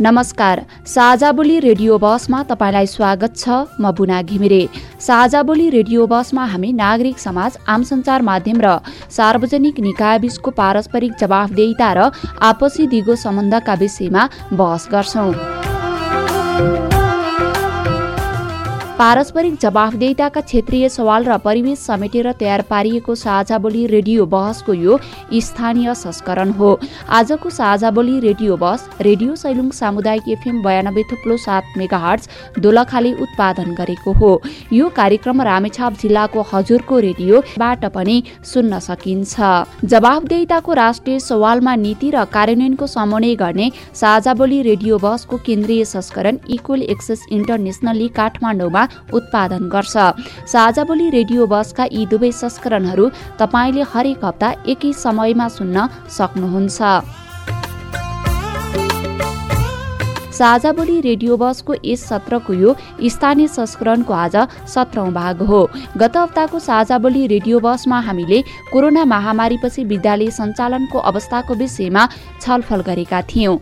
[0.00, 3.48] नमस्कार साझा बोली रेडियो बसमा तपाईँलाई स्वागत छ
[3.80, 4.68] म बुना घिमिरे।
[5.00, 8.76] साझा बोली रेडियो बसमा हामी नागरिक समाज आम सञ्चार माध्यम र
[9.10, 12.10] सार्वजनिक निकायबीचको पारस्परिक जवाफदेहिता र
[12.44, 15.32] आपसी दिगो सम्बन्धका विषयमा बहस गर्छौं।
[18.98, 24.98] पारस्परिक जवाफदेहिताका क्षेत्रीय सवाल र परिवेश समेटेर तयार पारिएको साझा बोली रेडियो बहसको यो
[25.38, 26.70] स्थानीय संस्करण हो।
[27.10, 32.28] आजको साझा बोली रेडियो बस रेडियो सैलुङ सामुदायिक एफएम बयानब्बे थुप्लो सात मेगा हर्च
[32.58, 34.30] दोलखाले उत्पादन गरेको हो।
[34.72, 38.16] यो कार्यक्रम रामेछाप जिल्लाको हजुरको रेडियोबाट पनि
[38.52, 39.34] सुन्न सकिन्छ।
[39.84, 46.88] जवाफदेहिताको राष्ट्रिय सवालमा नीति र कार्यान्वयनको समन्वय गर्ने साझा बोली रेडियो बसको केन्द्रीय संस्करण इक्वल
[46.88, 49.96] एक्सेस इन्टरनेसनली काठमाडौँमा उत्पादन गर्छ।
[50.46, 56.80] साझा बोली रेडियो बसका यी दुवै संस्करणहरू तपाईँले हरेक हप्ता एकै समयमा सुन्न सक्नुहुन्छ।
[60.36, 62.74] साझा बोली रेडियो बसको यस सत्रको यो
[63.08, 64.36] स्थानीय संस्करणको आज
[64.68, 65.60] सत्रौं भाग हो।
[65.96, 68.42] गत हप्ताको साझा बोली रेडियो बसमा हामीले
[68.72, 72.02] कोरोना महामारीपछि विद्यालय सञ्चालनको अवस्थाको विषयमा
[72.40, 73.56] छलफल गरेका थियौं।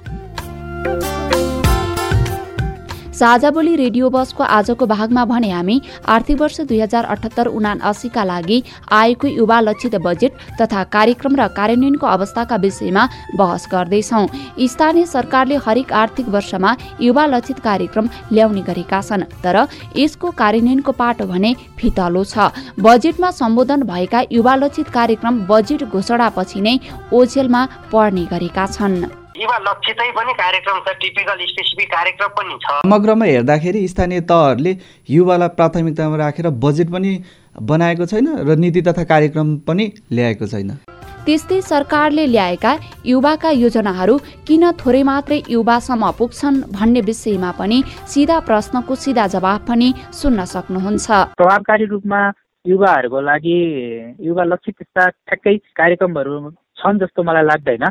[3.14, 8.24] साझा बोली रेडियो बसको आजको भागमा भने हामी आर्थिक वर्ष दुई हजार अठहत्तर उना अस्सीका
[8.24, 8.62] लागि
[8.92, 14.26] आएको युवा लक्षित बजेट तथा कार्यक्रम र कार्यान्वयनको अवस्थाका विषयमा बहस गर्दैछौ।
[14.66, 19.62] स्थानीय सरकारले हरेक आर्थिक वर्षमा युवा लक्षित कार्यक्रम ल्याउने गरेका छन् तर
[19.96, 26.78] यसको कार्यान्वयनको पाटो भने फितलो छ। बजेटमा सम्बोधन भएका युवा लक्षित कार्यक्रम बजेट घोषणापछि नै
[27.12, 33.26] ओझेलमा पर्ने गरेका छन्। युवा लक्षितै पनि कार्यक्रम छ टिपिकल स्पेसिफिक कार्यक्रम पनि छ। समग्रमा
[33.26, 34.72] हेर्दाखेरि स्थानीय तहहरूले
[35.08, 37.10] युवालाई प्राथमिकतामा राखेर बजेट पनि
[37.62, 40.70] बनाएको छैन र नीति तथा कार्यक्रम पनि ल्याएको छैन।
[41.26, 42.72] त्यस्तै सरकारले ल्याएका
[43.06, 44.14] युवाका योजनाहरू
[44.46, 47.82] किन थोरै मात्रै युवासम्म पुग्छन् भन्ने विषयमा पनि
[48.14, 52.20] सिधा प्रश्नको सिधा जवाब पनि सुन्न सक्नुहुन्छ। प्रभावकारी रूपमा
[52.64, 53.58] युवाहरूको लागि
[54.26, 56.34] युवा लक्षित ठ्याक्कै कार्यक्रमहरू
[56.78, 57.84] छन् जस्तो मलाई लाग्दैन।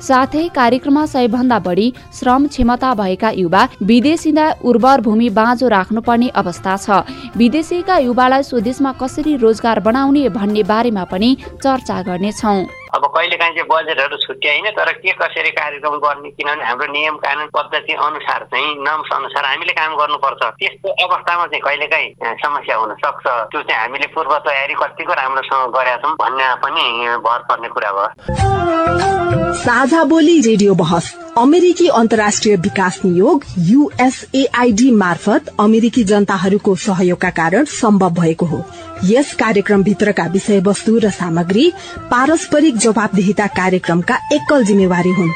[0.00, 7.02] साथै कार्यक्रममा सयभन्दा बढी श्रम क्षमता भएका युवा विदेशीदा उर्वर भूमि बाँझो राख्नुपर्ने अवस्था छ।
[7.36, 12.58] विदेशीका युवालाई स्वदेशमा कसरी रोजगार बनाउने भन्ने बारेमा पनि चर्चा गर्नेछौँ।
[12.94, 16.30] अब कहिले काहीँ चाहिँ बजेटहरू छुट्याइन तर के कसरी कार्यक्रम गर्ने?
[16.30, 21.60] किनभने हाम्रो नियम कानुन पद्धति अनुसार चाहिँ नम्स अनुसार हामीले काम गर्नुपर्छ। त्यस्तो अवस्थामा चाहिँ
[21.60, 22.08] कहिले काहीँ
[22.40, 26.84] समस्या हुन सक्छ। त्यो चाहिँ हामीले पूर्व तयारी कतिको राम्रोसँग गरेका छौँ भन्ने पनि
[27.28, 36.04] भर पर्ने कुरा भयो। साझा बोली रेडियो बहस। अमेरिकी अन्तर्राष्ट्रिय विकास नियोग युएसएआईडी मार्फत अमेरिकी
[36.04, 38.62] जनताहरूको सहयोगका कारण सम्भव भएको हो।
[39.04, 41.70] यस कार्यक्रमभित्रका विषयवस्तु र सामग्री
[42.10, 45.30] पारस्परिक जवाबदेहिता कार्यक्रमका एकल जिम्मेवारी हुन्।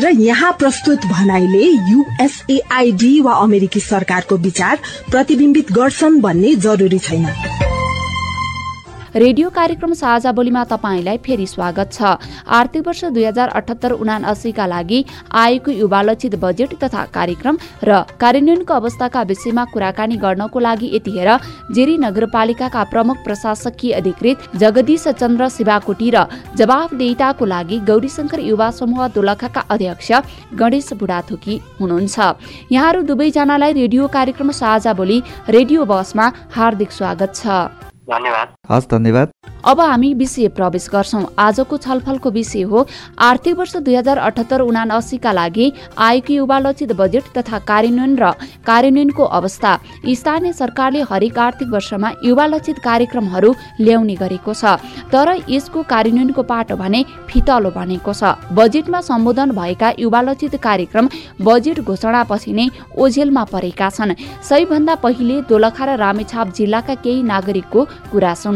[0.00, 4.78] र यहाँ प्रस्तुत भनाइले युएसएआईडी वा अमेरिकी सरकारको विचार
[5.10, 7.26] प्रतिविम्बित गर्छन् भन्ने जरूरी छैन।
[9.14, 12.02] रेडियो कार्यक्रम साझा बोलीमा तपाईँलाई फेरि स्वागत छ।
[12.50, 18.00] आर्थिक वर्ष दुई हजार अठहत्तर उना अस्सीका लागि आएको युवा लक्षित बजेट तथा कार्यक्रम र
[18.18, 21.30] कार्यान्वयनको अवस्थाका विषयमा कुराकानी गर्नको लागि यतिखेर
[21.70, 26.26] जेरी नगरपालिकाका प्रमुख प्रशासकीय अधिकृत जगदीश चन्द्र शिवाकोटी र
[26.58, 30.10] जवाफदेहिताको लागि गौरीशंकर युवा समूह दोलखाका अध्यक्ष
[30.58, 32.18] गणेश बुढाथोकी हुनुहुन्छ।
[32.72, 37.46] यहाँहरू दुवैजनालाई रेडियो कार्यक्रम साझा बोली रेडियो बसमा हार्दिक स्वागत छ।
[38.04, 39.30] धन्यवाद। हस् धन्यवाद।
[39.64, 42.86] अब हामी विषय प्रवेश गर्छौं। आजको छलफलको विषय हो
[43.18, 48.30] आर्थिक वर्ष दुई हजार अठहत्तर उना अस्सीका लागि आएको युवा लक्षित बजेट तथा कार्यान्वयन र
[48.66, 49.72] कार्यान्वयनको अवस्था।
[50.06, 54.76] स्थानीय सरकारले हरेक आर्थिक वर्षमा युवा लक्षित कार्यक्रमहरू ल्याउने गरेको छ।
[55.12, 61.08] तर यसको कार्यान्वयनको पाटो भने फितलो बनेको छ। बजेटमा सम्बोधन भएका युवा लक्षित कार्यक्रम
[61.40, 64.12] बजेट घोषणापछि नै ओझेलमा परेका छन्।
[64.44, 68.53] सबैभन्दा पहिले दोलखा र रामेछाप जिल्लाका केही नागरिकको कुरा सुनौ।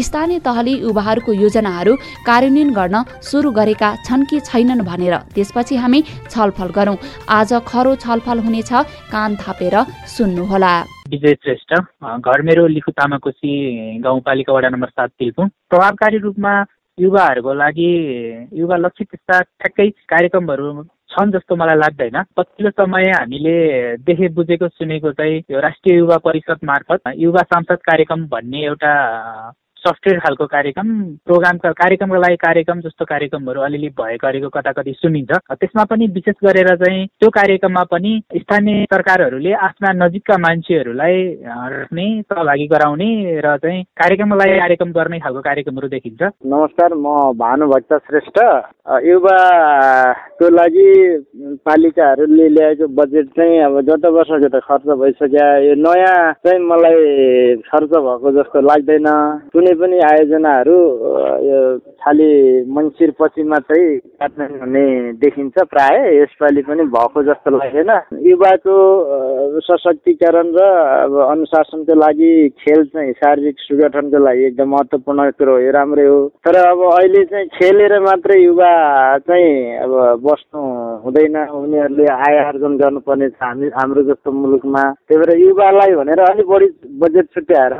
[0.00, 1.94] स्थानीय तहले युवाहरूको योजनाहरू
[2.26, 6.00] कार्यान्वयन गर्न सुरु गरेका छन् कि छैनन् भनेर त्यसपछि हामी
[6.30, 6.96] छलफल गरौं।
[7.28, 8.72] आज खरो छलफल हुनेछ
[9.12, 9.74] कान थापेर
[10.08, 10.74] सुन्नुहोला।
[11.08, 11.70] विजय श्रेष्ठ
[12.20, 13.52] घर मेरो लिखु तामाकोशी
[14.00, 16.52] गाउँपालिका वडा नम्बर सात तिलपुङ। प्रभावकारी रूपमा
[16.98, 17.90] युवाहरूको लागि
[18.52, 20.66] युवा लक्षित ठ्याक्कै कार्यक्रमहरू
[21.10, 23.56] छन् जस्तो मलाई लाग्दैन। पछिल्लो समय हामीले
[23.96, 28.92] देखे बुझेको सुनेको चाहिँ यो राष्ट्रिय युवा परिषद मार्फत युवा सांसद कार्यक्रम भन्ने एउटा
[29.78, 30.88] सफ्टवेयर खालको कार्यक्रम
[31.26, 36.34] प्रोग्रामका कार्यक्रमको लागि कार्यक्रम जस्तो कार्यक्रमहरू अलिअलि भए गरेको कता कति सुनिन्छ। त्यसमा पनि विशेष
[36.44, 43.10] गरेर चाहिँ त्यो कार्यक्रममा पनि स्थानीय सरकारहरूले आफ्ना नजिकका मान्छेहरूलाई राख्ने सहभागी गराउने
[43.44, 47.06] र चाहिँ कार्यक्रमको लागि कार्यक्रम गर्ने खालको कार्यक्रमहरू देखिन्छ। नमस्कार म
[47.38, 48.38] भानुभक्त श्रेष्ठ।
[49.06, 50.90] युवाको लागि
[51.64, 57.90] पालिकाहरूले ल्याएको बजेट चाहिँ अब गत वर्षको त खर्च भइसक्यो यो नयाँ चाहिँ मलाई खर्च
[57.90, 59.08] भएको जस्तो लाग्दैन।
[59.74, 60.76] पनि आयोजनाहरू
[61.48, 61.58] यो
[62.02, 62.28] खालि
[62.76, 64.86] मङ्सिर पछि मात्रै कार्यान्वयन हुने
[65.22, 67.90] देखिन्छ प्राय। यसपालि पनि भएको जस्तो लागेन।
[68.28, 68.76] युवाको
[69.68, 70.60] सशक्तिकरण र
[71.04, 72.32] अब अनुशासनको लागि
[72.62, 77.24] खेल चाहिँ शारीरिक सुगठनको लागि एकदम महत्त्वपूर्ण कुरो हो। यो राम्रै हो। तर अब अहिले
[77.24, 78.72] चाहिँ खेलेर मात्रै युवा
[79.28, 79.52] चाहिँ
[79.84, 79.92] अब
[80.24, 80.62] बस्नु
[81.04, 86.46] हुँदैन। उनीहरूले आय आर्जन गर्नुपर्ने छ हामी हाम्रो जस्तो मुलुकमा। त्यही भएर युवालाई भनेर अलिक
[86.48, 86.68] बढी
[87.00, 87.72] बजेट छुट्याएर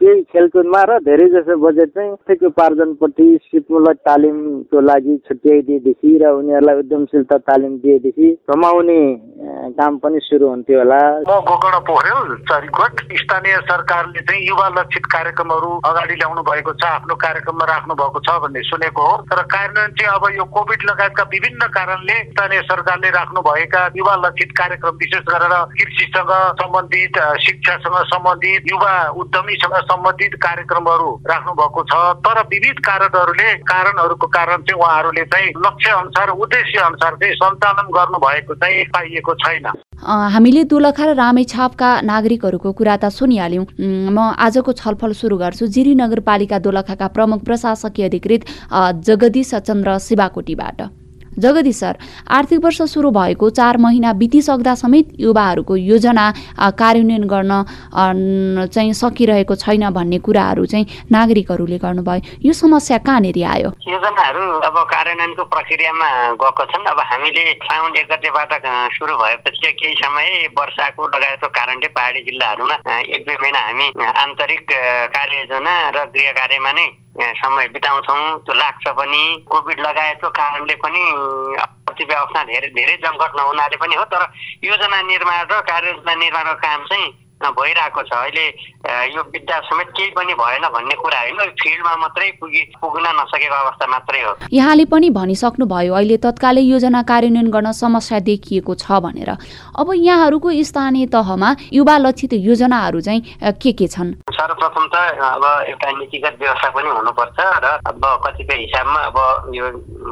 [0.00, 6.78] केही खेलकुदमा र धेरै जसो बजेट चाहिँ ठिक उपार्जनपट्टि सिपमूलक तालिमको लागि छुट्याइदिएदेखि र उनीहरूलाई
[6.82, 9.00] उद्यमशीलता तालिम दिएदेखि कमाउने
[9.74, 15.70] काम पनि सुरु हुन्थ्यो होला। म गोकर्ण पोखरेल चरीकोट। स्थानीय सरकारले चाहिँ युवा लक्षित कार्यक्रमहरू
[15.90, 20.14] अगाडि ल्याउनु भएको छ आफ्नो कार्यक्रममा राख्नु भएको छ भन्ने सुनेको हो। तर कार्यान्वयन चाहिँ
[20.14, 25.54] अब यो कोभिड लगायतका विभिन्न कारणले स्थानीय सरकारले राख्नु भएका युवा लक्षित कार्यक्रम विशेष गरेर
[25.74, 34.26] कृषिसँग सम्बन्धित शिक्षासँग सम्बन्धित युवा उद्यमीसँग सम्बन्धित कार्यक्रमहरू राख्नु भएको छ तर विविध कारणहरूले कारणहरूको
[34.38, 39.66] कारण चाहिँ उहाँहरूले चाहिँ लक्ष्य अनुसार उद्देश्य अनुसार चाहिँ सञ्चालन गर्नु भएको चाहिँ पाइएको छैन।
[40.34, 43.66] हामीले दोलखा र रामेछापका नागरिकहरूको कुरा त सुनिहाल्यौँ।
[44.14, 48.42] म आजको छलफल सुरु गर्छु। जिरी नगरपालिका दोलखाका प्रमुख प्रशासकीय अधिकृत
[49.04, 50.80] जगदीश चन्द्र शिवाकोटीबाट।
[51.38, 51.96] जगदीश सर
[52.28, 56.24] आर्थिक वर्ष सुरु भएको चार महिना बितिसक्दा समेत युवाहरूको योजना
[56.78, 63.70] कार्यान्वयन गर्न चाहिँ सकिरहेको छैन भन्ने कुराहरू चाहिँ नागरिकहरूले गर्नुभयो। यो समस्या कहाँनिर आयो?
[63.88, 66.08] योजनाहरू अब कार्यान्वयनको प्रक्रियामा
[66.42, 68.52] गएको छन्। अब हामीले साउन एक गतेबाट
[68.94, 73.86] सुरु भएपछि केही समय वर्षाको लगायतको कारणले पहाडी जिल्लाहरूमा एक दुई महिना हामी
[74.24, 74.66] आन्तरिक
[75.14, 76.86] कार्ययोजना र गृह कार्यमा नै
[77.18, 81.02] समय बिताउँछौँ। त्यो लाग्छ पनि। कोभिड लगायतको कारणले पनि
[81.58, 84.22] अर्थव्यवस्था धेरै धेरै जङ्गट नहुनाले पनि हो। तर
[84.64, 88.46] योजना निर्माण र कार्ययोजना निर्माणको काम चाहिँ भइरहेको छ। अहिले
[89.14, 93.86] यो विद्या समेत केही पनि भएन भन्ने कुरा होइन। फिल्डमा मात्रै पुगि पुग्न नसकेको अवस्था
[93.86, 99.30] मात्रै हो। यहाँले पनि भनिसक्नुभयो अहिले तत्कालै योजना कार्यान्वयन गर्न समस्या देखिएको छ भनेर।
[99.78, 103.20] अब यहाँहरूको स्थानीय तहमा युवा लक्षित योजनाहरू चाहिँ
[103.62, 104.12] के के छन्?
[104.30, 109.18] सर्वप्रथम त अब एउटा नीतिगत व्यवस्था पनि हुनुपर्छ र अब कतिपय हिसाबमा अब
[109.54, 109.66] यो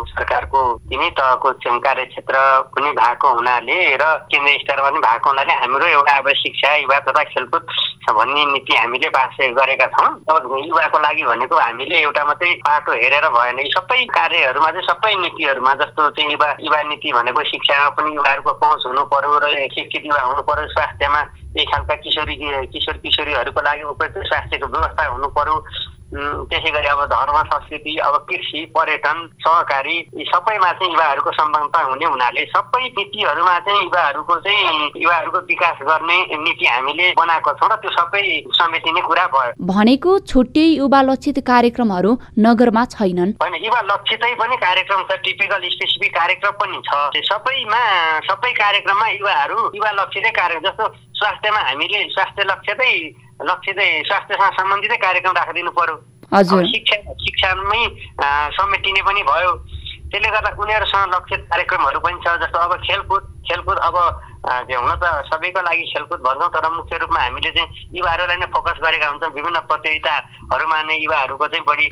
[0.07, 1.49] सरकारको तिनै तहको
[1.81, 2.35] कार्य क्षेत्र
[2.75, 7.25] पनि भएको हुनाले र केन्द्रीय स्तरमा पनि भएको हुनाले हाम्रो एउटा अब शिक्षा युवा तथा
[7.33, 7.65] खेलकुद
[8.07, 13.27] भन्ने नीति हामीले पास गरेका छौँ। अब युवाको लागि भनेको हामीले एउटा मात्रै बाटो हेरेर
[13.35, 18.15] भएन यी सबै कार्यहरूमा चाहिँ सबै नीतिहरूमा जस्तो चाहिँ युवा युवा नीति भनेको शिक्षामा पनि
[18.15, 21.21] युवाहरूको पहुँच हुनु पर्यो र शिक्षित युवा हुनु पर्यो स्वास्थ्यमा
[21.57, 22.35] यही खालका किशोरी
[22.73, 25.57] किशोर किशोरीहरूको लागि उपयुक्त स्वास्थ्यको व्यवस्था हुनु पर्यो।
[26.17, 32.07] त्यसै गरी अब धर्म संस्कृति अब कृषि पर्यटन सहकारी यी सबैमा चाहिँ युवाहरूको सम्बन्धता हुने
[32.07, 37.91] हुनाले सबै नीतिहरूमा चाहिँ युवाहरूको चाहिँ युवाहरूको विकास गर्ने नीति हामीले बनाएको छौँ र त्यो
[37.91, 38.23] सबै
[38.57, 45.03] समेटिने कुरा भयो। भनेको छुट्टै युवा लक्षित कार्यक्रमहरू नगरमा छैनन्। होइन युवा लक्षितै पनि कार्यक्रम
[45.11, 47.83] छ टिपिकल स्पेसिफिक कार्यक्रम पनि छ। सबैमा
[48.31, 50.85] सबै कार्यक्रममा युवाहरू युवा लक्षितै कार्यक्रम जस्तो
[51.21, 52.43] स्वास्थ्यमा हामीले स्वास्थ्य
[53.37, 55.97] लक्ष्यतै लक्ष्यतै स्वास्थ्यसँग सम्बन्धितै कार्यक्रम राखिदिनु पर्यो।
[56.73, 57.83] शिक्षा शिक्षामै
[58.57, 59.53] समेटिने पनि भयो।
[60.11, 63.97] त्यसले गर्दा उनीहरूसँग लक्षित कार्यक्रमहरू पनि छ जस्तो अब खेलकुद खेलकुद अब
[64.47, 69.07] हुन त सबैको लागि खेलकुद भन्छौँ तर मुख्य रूपमा हामीले चाहिँ युवाहरूलाई नै फोकस गरेका
[69.11, 71.87] हुन्छौँ। विभिन्न प्रतियोगिताहरूमा नै युवाहरूको चाहिँ बढी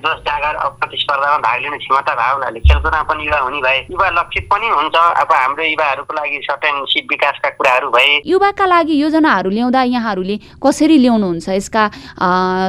[0.00, 4.44] जोस जागर प्रतिस्पर्धामा भाग लिने क्षमता भए हुनाले खेलकुदमा पनि युवा हुने भए युवा लक्षित
[4.52, 9.82] पनि हुन्छ। अब हाम्रो युवाहरूको लागि सर्टेन सिप विकासका कुराहरू भए। युवाका लागि योजनाहरू ल्याउँदा
[9.90, 11.48] यहाँहरूले कसरी ल्याउनुहुन्छ?
[11.58, 11.84] यसका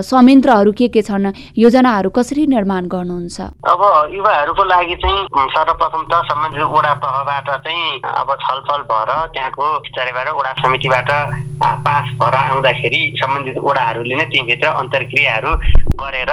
[0.01, 1.31] संयन्त्रहरू के के छन्?
[1.57, 3.37] योजनाहरू कसरी निर्माण गर्नुहुन्छ?
[3.69, 3.81] अब
[4.17, 5.19] युवाहरूको लागि चाहिँ
[5.55, 11.09] सर्वप्रथम त सम्बन्धित वडा तहबाट चाहिँ अब छलफल भएर भएर त्यहाँको स्तरबाट वडा समितिबाट
[11.59, 15.51] पास भएर आउँदाखेरि सम्बन्धित वडाहरूले नै तीभित्र अन्तर्क्रियाहरू
[16.01, 16.31] गरेर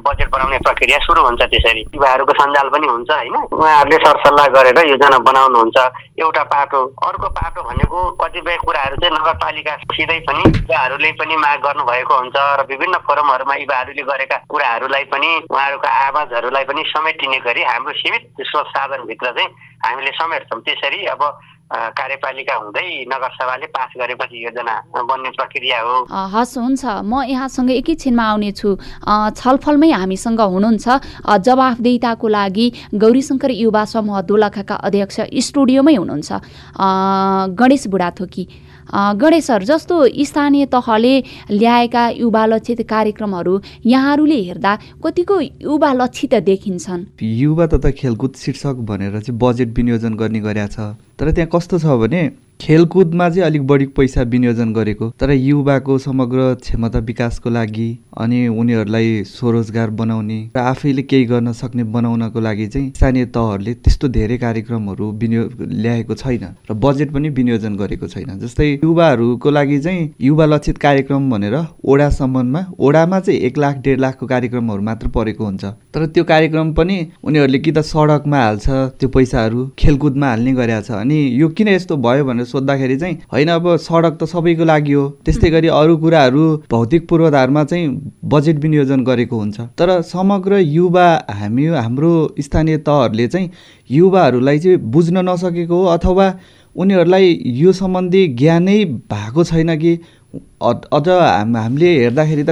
[0.00, 5.18] बजेट बनाउने प्रक्रिया सुरु हुन्छ त्यसरी युवाहरूको सञ्जाल पनि हुन्छ होइन उहाँहरूले सरसल्लाह गरेर योजना
[5.20, 5.78] बनाउनुहुन्छ
[6.18, 12.36] एउटा पाटो अर्को पाटो भनेको कतिपय कुराहरू चाहिँ नगरपालिकासितै पनि युवाहरूले पनि माग गर्नुभएको हुन्छ
[12.54, 18.66] र विभिन्न फोरमहरूमा युवाहरूले गरेका कुराहरूलाई पनि उहाँहरूको आवाजहरूलाई पनि समेटिने गरी हाम्रो सीमित स्रोत
[18.68, 21.22] साधनभित्र चाहिँ हामीले समेट्छौँ त्यसरी अब
[21.72, 28.68] कार्यपालिका हुँदै नगरसभाले पास गरेपछि योजना बन्ने प्रक्रिया हो। हस् हुन्छ। म यहाँसँग एकैछिनमा आउनेछु।
[29.34, 30.86] छलफलमै हामीसँग हुनुहुन्छ।
[31.24, 36.30] जवाफदेहिताको लागि गौरीशङ्कर युवा समूह दोलखाका अध्यक्ष स्टुडियोमै हुनुहुन्छ।
[37.58, 38.44] गणेश बुढाथोकी।
[38.94, 39.96] गणेश सर जस्तो
[40.28, 41.14] स्थानीय तहले
[41.50, 43.54] ल्याएका युवा लक्षित कार्यक्रमहरू
[43.86, 44.72] यहाँहरूले हेर्दा
[45.04, 47.04] कतिको युवा लक्षित देखिन्छन्?
[47.16, 50.78] युवा तथा खेलकुद शीर्षक भनेर चाहिँ बजेट विनियोजन गर्ने गरेका छ।
[51.18, 52.22] तर त्यहाँ कस्तो छ भने
[52.60, 57.86] खेलकुदमा चाहिँ अलिक बढी पैसा विनियोजन गरेको तर युवाको समग्र क्षमता विकासको लागि
[58.18, 64.08] अनि उनीहरूलाई स्वरोजगार बनाउने र आफैले केही गर्न सक्ने बनाउनको लागि चाहिँ स्थानीय तहहरूले त्यस्तो
[64.08, 70.10] धेरै कार्यक्रमहरू विनियोग ल्याएको छैन र बजेट पनि विनियोजन गरेको छैन। जस्तै युवाहरूको लागि चाहिँ
[70.20, 75.64] युवा लक्षित कार्यक्रम भनेर ओडासम्ममा ओडामा चाहिँ एक लाख डेढ लाखको कार्यक्रमहरू मात्र परेको हुन्छ।
[75.64, 78.68] तर त्यो कार्यक्रम पनि उनीहरूले कि त सडकमा हाल्छ
[79.00, 83.48] त्यो पैसाहरू खेलकुदमा हाल्ने गरेका छ अनि यो किन यस्तो भयो भनेर सोद्धाखेरि चाहिँ होइन
[83.50, 87.88] अब सडक त सबैको लागि हो। त्यस्तै गरी अरू कुराहरू भौतिक पूर्वाधारमा चाहिँ
[88.24, 93.50] बजेट विनियोजन गरेको हुन्छ। तर समग्र युवा हामी हाम्रो स्थानीय तहहरूले चाहिँ
[93.90, 96.26] युवाहरूलाई चाहिँ बुझ्न नसकेको हो अथवा
[96.76, 99.92] उनीहरूलाई यो सम्बन्धी ज्ञानै भएको छैन कि?
[100.62, 101.08] अझ
[101.56, 102.50] हामीले हेर्दाखेरि त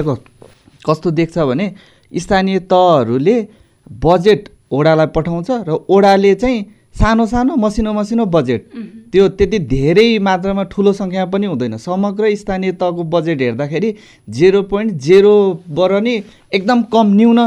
[0.85, 1.65] कस्तो देख्छ भने
[2.11, 3.35] स्थानीय तहहरूले
[4.03, 6.59] बजेट ओडालाई पठाउँछ र ओडाले चाहिँ
[6.95, 8.61] सानो सानो मसिनो मसिनो बजेट
[9.11, 13.89] त्यो त्यति धेरै मात्रामा ठुलो सङ्ख्या पनि हुँदैन। समग्र स्थानीय तहको बजेट हेर्दाखेरि
[14.29, 16.13] जेरो पोइन्ट जेरोबाट नि
[16.53, 17.39] एकदम कम न्यून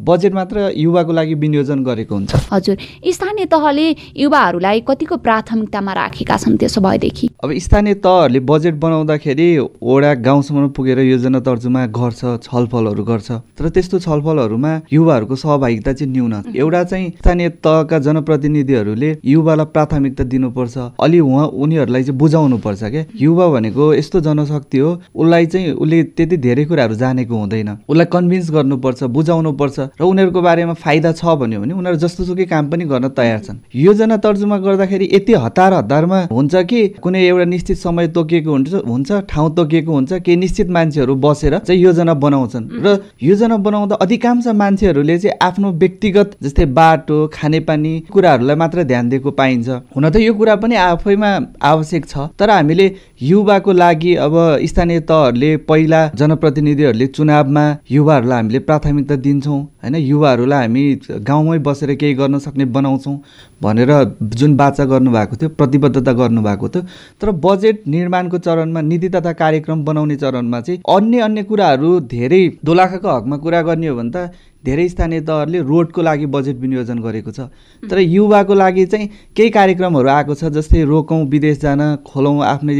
[0.00, 2.76] बजेट मात्र युवाको लागि विनियोजन गरेको हुन्छ। हजुर
[3.08, 3.84] स्थानीय तहले
[4.16, 7.28] युवाहरूलाई कतिको प्राथमिकतामा राखेका छन् त्यसो भएदेखि?
[7.44, 9.48] अब स्थानीय तहहरूले बजेट बनाउँदाखेरि
[9.82, 16.34] वडा गाउँसम्म पुगेर योजना तर्जुमा गर्छ छलफलहरू गर्छ। तर त्यस्तो छलफलहरूमा युवाहरूको सहभागिता चाहिँ न्यून।
[16.56, 23.04] एउटा चाहिँ स्थानीय तहका जनप्रतिनिधिहरूले युवालाई प्राथमिकता दिनुपर्छ। अलि उहाँ उनीहरूलाई चाहिँ बुझाउनु पर्छ क्या
[23.14, 28.50] युवा भनेको यस्तो जनशक्ति हो उसलाई चाहिँ उसले त्यति धेरै कुराहरू जानेको हुँदैन। उसलाई कन्भिन्स
[28.50, 32.84] गर्नुपर्छ बुझाउनु पर्छ र उनीहरूको बारेमा फाइदा छ भन्यो भने उनीहरू जस्तो सुकै काम पनि
[32.84, 38.08] गर्न तयार छन्। योजना तर्जुमा गर्दाखेरि यति हतार हतारमा हुन्छ कि कुनै एउटा निश्चित समय
[38.16, 43.56] तोकिएको हुन्छ हुन्छ ठाउँ तोकिएको हुन्छ केही निश्चित मान्छेहरू बसेर चाहिँ योजना बनाउँछन्। र योजना
[43.56, 50.10] बनाउँदा अधिकांश मान्छेहरूले चाहिँ आफ्नो व्यक्तिगत जस्तै बाटो खानेपानी कुराहरूलाई मात्र ध्यान दिएको पाइन्छ। हुन
[50.10, 51.30] त यो कुरा पनि आफैमा
[51.62, 52.86] आवश्यक छ तर हामीले
[53.22, 60.82] युवाको लागि अब स्थानीय तहहरूले पहिला जनप्रतिनिधिहरूले चुनावमा युवाहरूलाई हामीले प्राथमिकता दिन्छौँ। होइन युवाहरूलाई हामी
[61.22, 63.16] गाउँमै बसेर केही गर्न सक्ने बनाउँछौँ
[63.60, 63.92] भनेर
[64.34, 66.82] जुन बाचा गर्नुभएको थियो प्रतिबद्धता गर्नुभएको थियो
[67.20, 73.08] तर बजेट निर्माणको चरणमा नीति तथा कार्यक्रम बनाउने चरणमा चाहिँ अन्य अन्य कुराहरू धेरै दोलाखाको
[73.08, 74.30] हकमा कुरा गर्ने हो भने त
[74.64, 77.40] धेरै स्थानीय तहहरूले रोडको लागि बजेट विनियोजन गरेको छ।
[77.82, 82.74] तर युवाको लागि चाहिँ केही कार्यक्रमहरू आएको छ जस्तै रोकौँ विदेश जान खोलौँ आफ्नै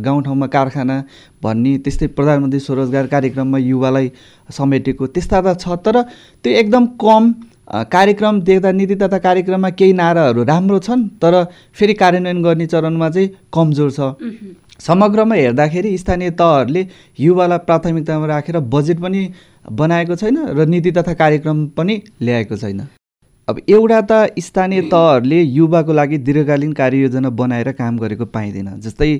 [0.00, 0.96] गाउँठाउँमा कारखाना
[1.42, 4.10] भन्ने त्यस्तै प्रधानमन्त्री स्वरोजगार कार्यक्रममा युवालाई
[4.50, 6.02] समेटेको त्यस्ता त छ। तर
[6.44, 7.32] त्यो एकदम कम
[7.90, 11.34] कार्यक्रम देख्दा नीति तथा कार्यक्रममा केही नाराहरू राम्रो छन् तर
[11.72, 14.14] फेरि कार्यान्वयन गर्ने चरणमा चाहिँ कमजोर छ।
[14.80, 16.82] समग्रमा हेर्दाखेरि स्थानीय तहहरूले
[17.18, 19.20] युवालाई प्राथमिकतामा राखेर बजेट पनि
[19.64, 22.80] बनाएको छैन र नीति तथा कार्यक्रम पनि ल्याएको छैन।
[23.48, 29.10] अब एउटा त स्थानीय तहहरूले युवाको लागि दीर्घकालीन कार्ययोजना बनाएर काम गरेको पाइँदैन। जस्तै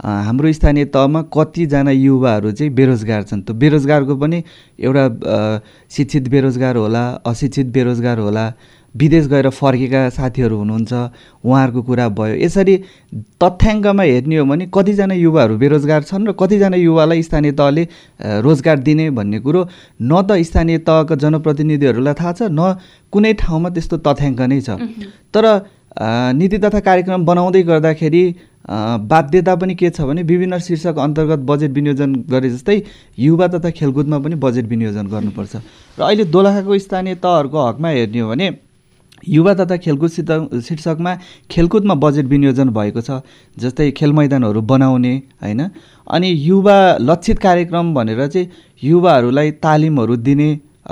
[0.00, 4.42] हाम्रो स्थानीय तहमा कतिजना युवाहरू चाहिँ बेरोजगार छन्। त्यो बेरोजगारको पनि
[4.78, 5.04] एउटा
[5.90, 8.44] शिक्षित बेरोजगार होला अशिक्षित बेरोजगार होला
[8.94, 10.92] विदेश गएर फर्केका साथीहरू हुनुहुन्छ
[11.44, 12.74] उहाँहरूको कुरा भयो। यसरी
[13.42, 17.82] तथ्याङ्कमा हेर्ने हो भने कतिजना युवाहरू बेरोजगार छन् र कतिजना युवालाई स्थानीय तहले
[18.40, 19.60] रोजगार दिने भन्ने कुरो।
[20.02, 22.78] न त स्थानीय तहका जनप्रतिनिधिहरूलाई थाहा छ न
[23.12, 24.78] कुनै ठाउँमा त्यस्तो तथ्याङ्क नै छ।
[25.34, 25.44] तर
[26.34, 28.24] नीति तथा कार्यक्रम बनाउँदै गर्दाखेरि
[28.64, 32.82] बाध्यता पनि के छ भने विभिन्न शीर्षक अन्तर्गत बजेट विनियोजन गरे जस्तै
[33.18, 35.54] युवा तथा खेलकुदमा पनि बजेट विनियोजन गर्नुपर्छ।
[35.98, 38.48] र अहिले दोलखाको स्थानीय तहहरूको हकमा हेर्ने हो भने
[39.28, 40.10] युवा तथा खेलकुद
[40.60, 41.14] शीर्षकमा
[41.50, 43.20] खेलकुदमा बजेट विनियोजन भएको छ
[43.58, 45.60] जस्तै खेल मैदानहरू बनाउने होइन?
[46.06, 48.50] अनि युवा लक्षित कार्यक्रम भनेर चाहिँ
[48.82, 50.48] युवाहरूलाई तालिमहरू दिने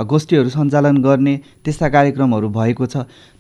[0.09, 2.97] गोष्ठीहरू सञ्चालन गर्ने त्यस्ता कार्यक्रमहरू भएको छ।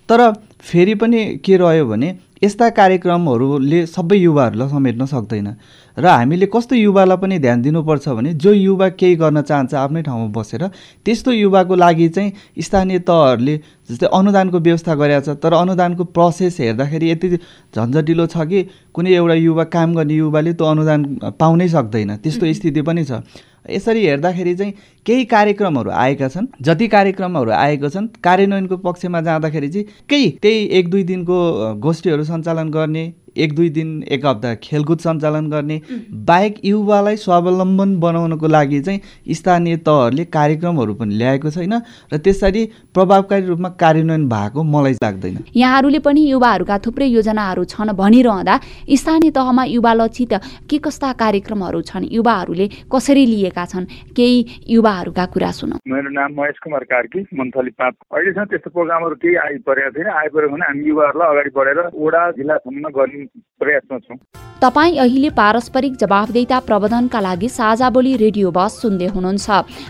[0.08, 0.20] तर
[0.60, 2.08] फेरि पनि के रह्यो भने
[2.42, 5.48] यस्ता कार्यक्रमहरूले सबै युवाहरूलाई समेट्न सक्दैन।
[5.96, 10.28] र हामीले कस्तो युवालाई पनि ध्यान दिनुपर्छ भने जो युवा केही गर्न चाहन्छ आफ्नै ठाउँमा
[10.34, 10.62] बसेर
[11.04, 13.54] त्यस्तो युवाको लागि चाहिँ स्थानीय तहहरूले
[13.90, 17.28] जस्तै अनुदानको व्यवस्था गरेका छ। तर अनुदानको प्रोसेस हेर्दाखेरि यति
[17.76, 21.00] झन्झटिलो छ कि कुनै एउटा युवा काम गर्ने युवाले त्यो अनुदान
[21.38, 23.22] पाउनै सक्दैन। त्यस्तो स्थिति पनि छ।
[23.70, 24.72] यसरी हेर्दाखेरि चाहिँ
[25.06, 30.90] केही कार्यक्रमहरू आएका छन् जति कार्यक्रमहरू आएको छन् कार्यान्वयनको पक्षमा जाँदाखेरि चाहिँ केही त्यही एक
[30.90, 31.38] दुई दिनको
[31.82, 35.80] गोष्ठीहरू सञ्चालन गर्ने एक दुई दिन एक हप्ता खेलकुद सञ्चालन गर्ने
[36.28, 41.74] बाहेक युवालाई स्वावलम्बन बनाउनको लागि चाहिँ स्थानीय तहहरूले कार्यक्रमहरू पनि ल्याएको छैन
[42.12, 48.60] र त्यसरी प्रभावकारी रूपमा कार्यान्वयन भएको मलाई लाग्दैन। यहाँहरूले पनि युवाहरूका थुप्रै योजनाहरू छन् भनिरहँदा
[49.00, 50.34] स्थानीय तहमा युवा लक्षित
[50.68, 56.58] के कस्ता कार्यक्रमहरू छन् युवाहरूले कसरी लिएका छन् केही युवाहरूका कुरा सुनौ। मेरो नाम महेश
[56.64, 61.50] कुमार कार्की मन्थली पाप अहिलेसम्म त्यस्तो प्रोग्रामहरू केही आइपरेको थिएन आइपरेको भने हामी युवाहरूलाई अगाडि
[61.56, 63.24] बढेर वडा जिल्लासम्म गर्ने
[63.60, 64.16] प्रयासमा छौँ।
[64.62, 69.48] तपाईँ अहिले पारस्परिक जवाफदेता प्रबन्धनका लागि साझा बोली रेडियो बस सुन्दै हुनुहुन्छ।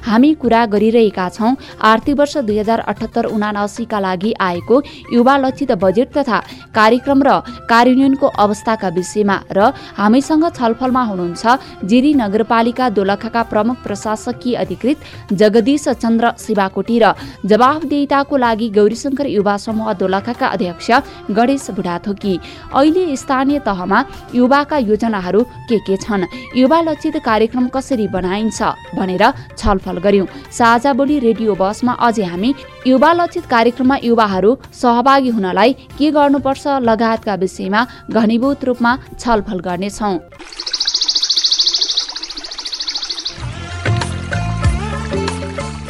[0.08, 4.76] हामी कुरा गरिरहेका छौँ आर्थिक वर्ष दुई हजार अठहत्तर उनासीका लागि आएको
[5.12, 6.38] युवा लक्षित बजेट तथा
[6.72, 7.30] कार्यक्रम र
[7.68, 9.60] कार्यान्वयनको अवस्थाका विषयमा र
[9.98, 11.44] हामीसँग छलफलमा हुनुहुन्छ
[11.84, 14.91] जिरी नगरपालिका दोलखाका प्रमुख प्रशासकीय अधिकृत
[15.32, 17.12] जगदीश चन्द्र शिवाकोटी र
[17.46, 20.90] जवाफदेताको लागि गौरीशङ्कर युवा समूह दोलखाका अध्यक्ष
[21.30, 22.34] गणेश बुढाथोकी।
[22.74, 26.24] अहिले स्थानीय तहमा युवाका योजनाहरू के के छन्?
[26.56, 28.62] युवा लक्षित कार्यक्रम कसरी बनाइन्छ
[28.96, 29.24] भनेर
[29.58, 32.54] छलफल गर्यौं। साझा बोली रेडियो बसमा अझै हामी
[32.86, 40.18] युवा लक्षित कार्यक्रममा युवाहरू सहभागी हुनलाई के गर्नुपर्छ लगायतका विषयमा घनीभूत रूपमा छलफल गर्नेछौँ।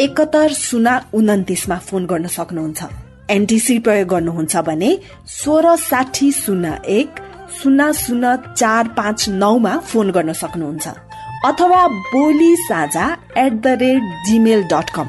[0.00, 2.84] एकहत्तर शून्य उन्तिसमा फोन गर्न सक्नुहुन्छ।
[3.30, 4.90] एनटिसी प्रयोग गर्नुहुन्छ भने
[5.28, 7.08] सोह्र साठी शून्य एक
[7.62, 10.88] शून्य शून्य चार पाँच नौमा फोन गर्न सक्नुहुन्छ।
[11.44, 15.08] अथवा Boli Sajha at the rate Gmail dot com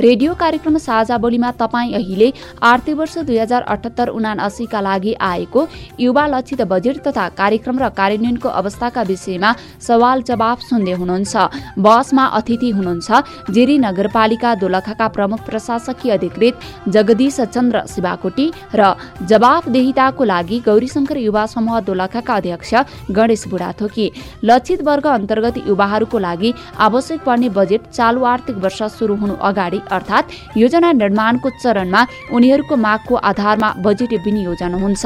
[0.00, 5.66] radio कार्यक्रम साझा बोलीमा तपाईँ अहिले आर्थिक वर्ष दुई हजार अठहत्तर उनासीका लागि आएको
[6.00, 11.34] युवा लक्षित बजेट तथा कार्यक्रम र कार्यान्वयनको अवस्थाका विषयमा सवाल जवाफ सुन्दै हुनुहुन्छ।
[11.78, 16.54] बसमा अतिथि हुनुहुन्छ जिरी नगरपालिका दोलखाका प्रमुख प्रशासकीय अधिकृत
[16.88, 18.94] जगदीश चन्द्र शिवाकोटी र
[19.30, 22.74] जवाफदेहिताको लागि गौरीशङ्कर युवा समूह दोलखाका अध्यक्ष
[23.12, 24.10] गणेश बुढाथोकी।
[24.42, 30.32] लक्षित वर्ग अन्तर्गत युवाहरूको लागि आवश्यक पर्ने बजेट चालु आर्थिक वर्ष सुरु हुनु अगाडि अर्थात्
[30.56, 35.04] योजना निर्माणको चरणमा उनीहरूको मागको आधारमा बजेट विनियोजन हुन्छ।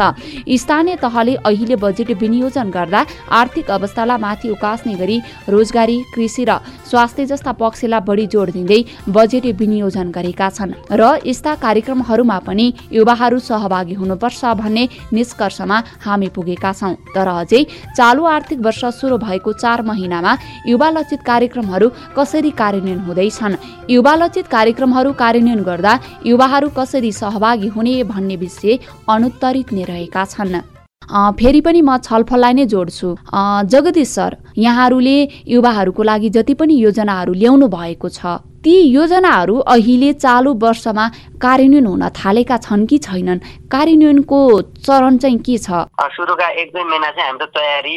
[0.58, 6.58] स्थानीय तहले अहिले बजेट विनियोजन गर्दा आर्थिक अवस्थालाई माथि उकास्ने गरी रोजगारी कृषि र
[6.90, 13.38] स्वास्थ्य जस्ता पक्षलाई बढी जोड दिँदै बजेट विनियोजन गरेका छन् र यस्ता कार्यक्रमहरूमा पनि युवाहरू
[13.38, 17.62] सहभागी हुनुपर्छ भन्ने निष्कर्षमा हामी पुगेका छौँ। तर अझै
[17.96, 20.36] चालु आर्थिक वर्ष सुरु भएको चार महिनामा
[20.66, 23.56] युवा लक्षित कार्यक्रमहरू कसरी कार्यान्वयन हुँदैछन्?
[23.90, 25.92] युवा लक्षित कार्यक्रमहरू कार्यान्वयन गर्दा
[26.26, 28.78] युवाहरू कसरी सहभागी हुने भन्ने विषय
[29.08, 30.60] अनुत्तरित नै रहेका छन्।
[31.32, 33.08] फेरि पनि म छलफललाई नै जोड्छु।
[33.64, 35.16] जगदीश सर यहाँहरूले
[35.48, 38.20] युवाहरूको लागि जति पनि योजनाहरू ल्याउनु भएको छ।
[38.64, 41.06] ती योजनाहरू अहिले चालु वर्षमा
[41.42, 43.38] कार्यान्वयन हुन थालेका छन् कि छैनन्?
[43.70, 44.38] कार्यान्वयनको
[44.82, 45.86] चरण चाहिँ के छ?
[46.16, 47.96] सुरुका एक दुई महिना चाहिँ हाम्रो तयारी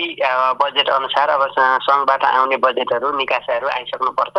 [0.62, 4.38] बजेट अनुसार अब सङ्घबाट आउने बजेटहरू निकासाहरू आइसक्नु पर्छ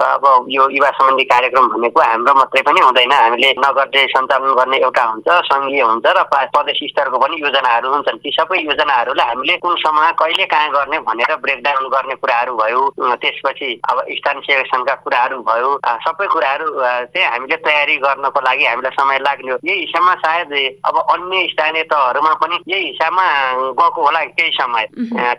[0.00, 4.76] र अब यो युवा सम्बन्धी कार्यक्रम भनेको हाम्रो मात्रै पनि हुँदैन। हामीले नगरले सञ्चालन गर्ने
[4.88, 9.74] एउटा हुन्छ सङ्घीय हुन्छ र प्रदेश स्तरको पनि योजनाहरू हुन्छन्। ती सबै योजनाहरूलाई हामीले कुन
[9.84, 12.82] समयमा कहिले कहाँ गर्ने भनेर ब्रेकडाउन गर्ने कुराहरू भयो।
[13.20, 15.74] त्यसपछि अब स्थानीय सङ्घका कुराहरू भयो। भयो
[16.06, 16.66] सबै कुराहरू
[17.10, 20.52] चाहिँ हामीले तयारी गर्नको लागि हामीलाई समय लाग्ने हो। यही हिसाबमा सायद
[20.86, 23.26] अब अन्य स्थानीय तहहरूमा पनि यही हिसाबमा
[23.74, 24.86] गएको होला केही समय।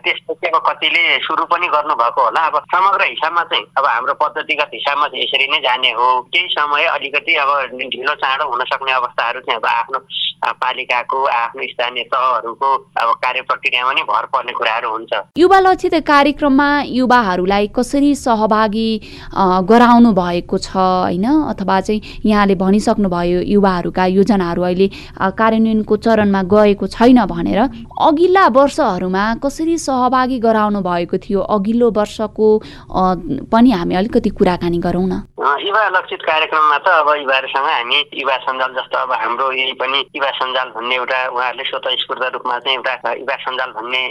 [0.04, 5.06] त्यसपछि अब कतिले सुरु पनि गर्नुभएको होला। अब समग्र हिसाबमा चाहिँ अब हाम्रो पद्धतिगत हिसाबमा
[5.08, 9.60] चाहिँ यसरी नै जाने हो। केही समय अलिकति अब ढिलो चाँडो हुन सक्ने अवस्थाहरू चाहिँ
[9.60, 9.98] अब आफ्नो
[10.60, 12.68] पालिकाको आफ्नो स्थानीय तहहरूको
[13.00, 18.90] अब कार्य प्रक्रियामा नै भर पर्ने कुराहरू हुन्छ। युवा लक्षित कार्यक्रममा युवाहरूलाई कसरी सहभागी
[19.70, 21.26] गराउनु भएको छ होइन?
[21.50, 24.86] अथवा चाहिँ यहाँले भनिसक्नुभयो युवाहरूका योजनाहरू अहिले
[25.40, 31.40] कार्यान्वयनको चरणमा गएको छैन भनेर अघिल्ला वर्षहरूमा कसरी सहभागी गराउनु भएको थियो?
[31.40, 32.48] अघिल्लो वर्षको
[33.52, 35.22] पनि हामी अलिकति कुराकानी गरौँ न।
[35.60, 40.30] युवा लक्षित कार्यक्रममा त अब युवाहरूसँग हामी युवा सञ्जाल जस्तो अब हाम्रो यही पनि युवा
[40.38, 44.02] सञ्जाल भन्ने एउटा उहाँहरूले स्वतः स्फूर्त रूपमा चाहिँ एउटा युवा सञ्जाल भन्ने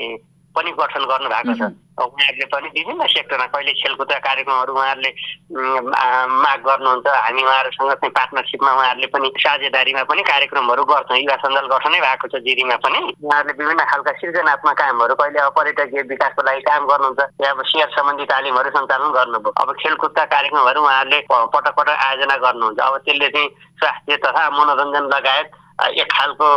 [0.55, 1.63] पनि गठन गर्नु भएको छ
[1.99, 5.11] उहाँहरूले पनि विभिन्न सेक्टरमा कहिले खेलकुद कार्यक्रमहरू उहाँहरूले
[5.51, 11.99] माग गर्नुहुन्छ हामी उहाँहरूसँग चाहिँ पार्टनरसिपमा उहाँहरूले पनि साझेदारीमा पनि कार्यक्रमहरू गर्छौँ। युवा सञ्जाल गठनै
[11.99, 16.87] भएको छ जिरीमा पनि। उहाँहरूले विभिन्न खालका सृजनात्मक कामहरू कहिले अब पर्यटकीय विकासको लागि काम
[16.87, 22.35] गर्नुहुन्छ या अब सेयर सम्बन्धी तालिमहरू सञ्चालन गर्नुभयो। अब खेलकुदका कार्यक्रमहरू उहाँहरूले पटक पटक आयोजना
[22.47, 25.47] गर्नुहुन्छ। अब त्यसले चाहिँ स्वास्थ्य तथा मनोरञ्जन लगायत
[25.79, 26.47] एक खालको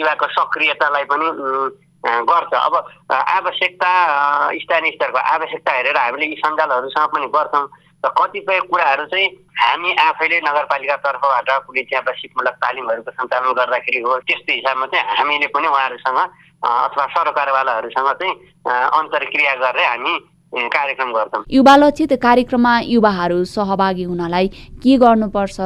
[0.00, 1.26] युवाको सक्रियतालाई पनि
[2.04, 2.74] गर्छ। अब
[3.10, 3.90] आवश्यकता
[4.60, 7.66] स्थानीय स्तरको आवश्यकता हेरेर हामीले यी सञ्जालहरूसँग पनि गर्छौँ।
[8.04, 14.52] र कतिपय कुराहरू चाहिँ हामी आफैले नगरपालिका तर्फबाट कुनै सिपमूलक तालिमहरूको सञ्चालन गर्दाखेरि हो त्यस्तो
[14.52, 16.20] हिसाबमा चाहिँ हामीले पनि उहाँहरूसँग
[16.64, 18.34] अथवा सरकारवालाहरूसँग चाहिँ
[18.92, 20.14] अन्तर्क्रिया गरेर हामी
[20.52, 24.46] कार्यक्रम गर्छौँ। युवा लक्षित कार्यक्रममा युवाहरू सहभागी हुनलाई
[24.84, 25.56] के गर्नुपर्छ?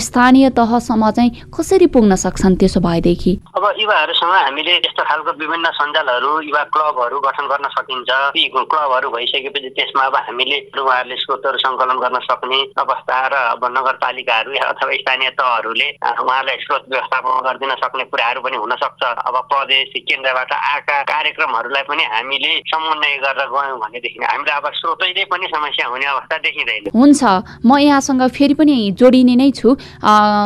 [0.00, 3.32] स्थानीय तहसम्म चाहिँ कसरी पुग्न सक्छन् त्यसो भएदेखि?
[3.56, 9.70] अब युवाहरूसँग हामीले यस्तो खालको विभिन्न सञ्जालहरू युवा क्लबहरू गठन गर्न सकिन्छ। ती क्लबहरू भइसकेपछि
[9.76, 15.88] त्यसमा अब हामीले उहाँहरूले स्रोतहरू सङ्कलन गर्न सक्ने अवस्था र अब नगरपालिकाहरू अथवा स्थानीय तहहरूले
[16.22, 22.04] उहाँलाई स्रोत व्यवस्थापन गरिदिन सक्ने कुराहरू पनि हुन सक्छ अब प्रदेश केन्द्रबाट आएका कार्यक्रमहरूलाई पनि
[22.14, 27.22] हामीले समन्वय गरेर गयौँ भनेदेखि हामीलाई अब स्रोतैले पनि समस्या हुने अवस्था देखिँदैन। हुन्छ।
[27.66, 29.74] म यहाँसँग फेरि पनि जोडिने नै छु।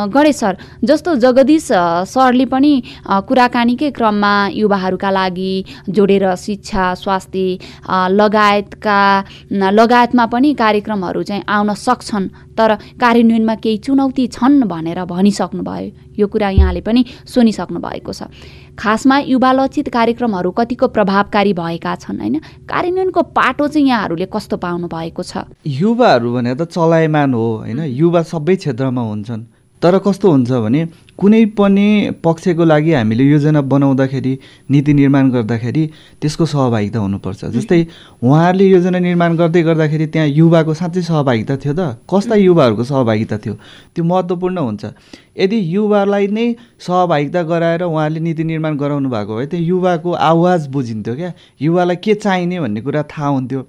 [0.09, 0.53] गणेश सर
[0.83, 1.67] जस्तो जगदीश
[2.09, 2.73] सरले पनि
[3.05, 5.53] कुराकानीकै क्रममा युवाहरूका लागि
[5.89, 7.45] जोडेर शिक्षा स्वास्थ्य
[8.19, 8.99] लगायतका
[9.71, 12.27] लगायतमा पनि कार्यक्रमहरू चाहिँ आउन सक्छन्
[12.57, 12.69] तर
[13.01, 18.21] कार्यान्वयनमा केही चुनौती छन् भनेर भनिसक्नुभयो। यो कुरा यहाँले पनि सुनिसक्नु भएको छ।
[18.79, 22.35] खासमा युवा लक्षित कार्यक्रमहरू कतिको प्रभावकारी भएका छन् होइन?
[22.69, 25.37] कार्यान्वयनको पाटो चाहिँ यहाँहरूले कस्तो पाउनु भएको छ?
[25.65, 27.79] युवाहरू भने त चलायमान हो होइन?
[27.83, 30.87] युवा सबै क्षेत्रमा हुन्छन्। तर कस्तो हुन्छ भने
[31.17, 34.33] कुनै पनि पक्षको लागि हामीले योजना बनाउँदाखेरि
[34.71, 35.83] नीति निर्माण गर्दाखेरि
[36.21, 37.85] त्यसको सहभागिता हुनुपर्छ। जस्तै
[38.23, 41.97] उहाँहरूले योजना निर्माण गर्दै गर्दाखेरि त्यहाँ युवाको साँच्चै सहभागिता थियो त?
[42.09, 43.53] कस्ता युवाहरूको सहभागिता थियो?
[43.93, 44.85] त्यो महत्त्वपूर्ण हुन्छ।
[45.37, 46.47] यदि युवालाई नै
[46.81, 51.33] सहभागिता गराएर उहाँले नीति निर्माण गराउनु भएको भए त्यो युवाको आवाज बुझिन्थ्यो क्या?
[51.61, 53.61] युवालाई के चाहिने भन्ने कुरा थाहा हुन्थ्यो।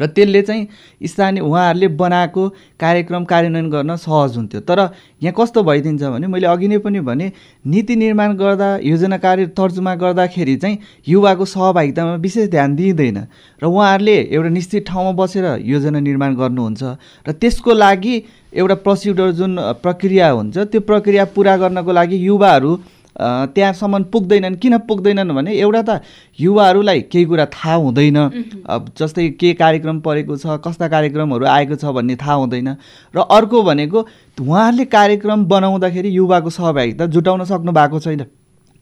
[0.00, 0.66] र त्यसले चाहिँ
[1.06, 2.48] स्थानीय उहाँहरूले बनाएको
[2.80, 4.78] कार्यक्रम कार्यान्वयन गर्न सहज हुन्थ्यो। तर
[5.22, 7.30] यहाँ कस्तो भइदिन्छ भने मैले अघि नै पनि भने
[7.66, 10.78] नीति निर्माण गर्दा योजना कार्य तर्जुमा गर्दाखेरि चाहिँ
[11.08, 13.18] युवाको सहभागितामा विशेष ध्यान दिइँदैन
[13.62, 16.82] र उहाँहरूले एउटा निश्चित ठाउँमा बसेर योजना निर्माण गर्नुहुन्छ
[17.26, 18.14] र त्यसको लागि
[18.52, 22.72] एउटा प्रोसिडर जुन प्रक्रिया हुन्छ त्यो प्रक्रिया पुरा गर्नको लागि युवाहरू
[23.16, 25.90] त्यहाँसम्म पुग्दैनन्। किन पुग्दैनन् भने एउटा त
[26.38, 28.18] युवाहरूलाई केही कुरा थाहा हुँदैन।
[28.66, 32.68] अब जस्तै के कार्यक्रम परेको छ कस्ता कार्यक्रमहरू आएको छ भन्ने थाहा हुँदैन।
[33.14, 33.98] र अर्को भनेको
[34.42, 38.22] उहाँहरूले कार्यक्रम बनाउँदाखेरि युवाको सहभागिता जुटाउन सक्नु भएको छैन।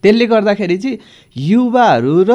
[0.05, 0.99] त्यसले गर्दाखेरि चाहिँ
[1.37, 2.33] युवाहरू र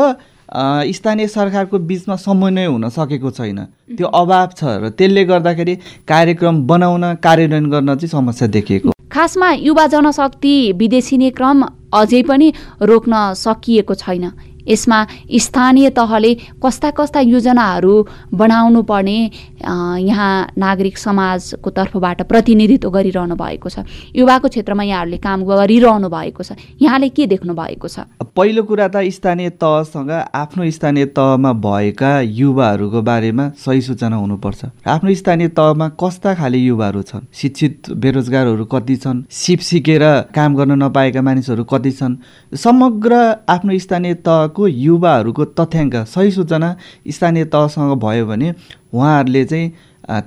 [0.48, 3.60] स्थानीय सरकारको बिचमा समन्वय हुन सकेको छैन।
[3.98, 5.76] त्यो अभाव छ र त्यसले गर्दाखेरि
[6.08, 12.48] कार्यक्रम बनाउन कार्यान्वयन गर्न चाहिँ समस्या देखिएको खासमा युवा जनशक्ति विदेशिने क्रम अझै पनि
[12.82, 14.26] रोक्न सकिएको छैन।
[14.68, 15.00] यसमा
[15.40, 17.96] स्थानीय तहले कस्ता कस्ता योजनाहरू
[18.34, 19.18] बनाउनु पर्ने
[19.62, 26.52] यहाँ नागरिक समाजको तर्फबाट प्रतिनिधित्व गरिरहनु भएको छ। युवाको क्षेत्रमा यहाँहरूले काम गरिरहनु भएको छ।
[26.82, 28.00] यहाँले के देख्नु भएको छ?
[28.38, 35.14] पहिलो कुरा त स्थानीय तहसँग आफ्नो स्थानीय तहमा भएका युवाहरूको बारेमा सही सूचना हुनुपर्छ। आफ्नो
[35.14, 37.26] स्थानीय तहमा कस्ता खाले युवाहरू छन्?
[37.34, 39.24] शिक्षित बेरोजगारहरू कति छन्?
[39.32, 40.04] सिप सिकेर
[40.36, 42.14] काम गर्न नपाएका मानिसहरू कति छन्?
[42.54, 43.14] समग्र
[43.50, 46.76] आफ्नो स्थानीय तहको को युवाहरूको तथ्याङ्क सही सूचना
[47.10, 48.54] स्थानीय तहसँग भयो भने
[48.94, 49.72] उहाँहरूले चाहिँ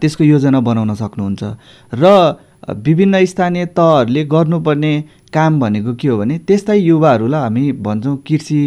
[0.01, 1.43] त्यसको योजना बनाउन सक्नुहुन्छ।
[1.93, 2.05] र
[2.87, 4.93] विभिन्न स्थानीय तहहरूले गर्नुपर्ने
[5.33, 8.61] काम भनेको के हो भने त्यस्तै युवाहरूलाई हामी भन्छौँ कृषि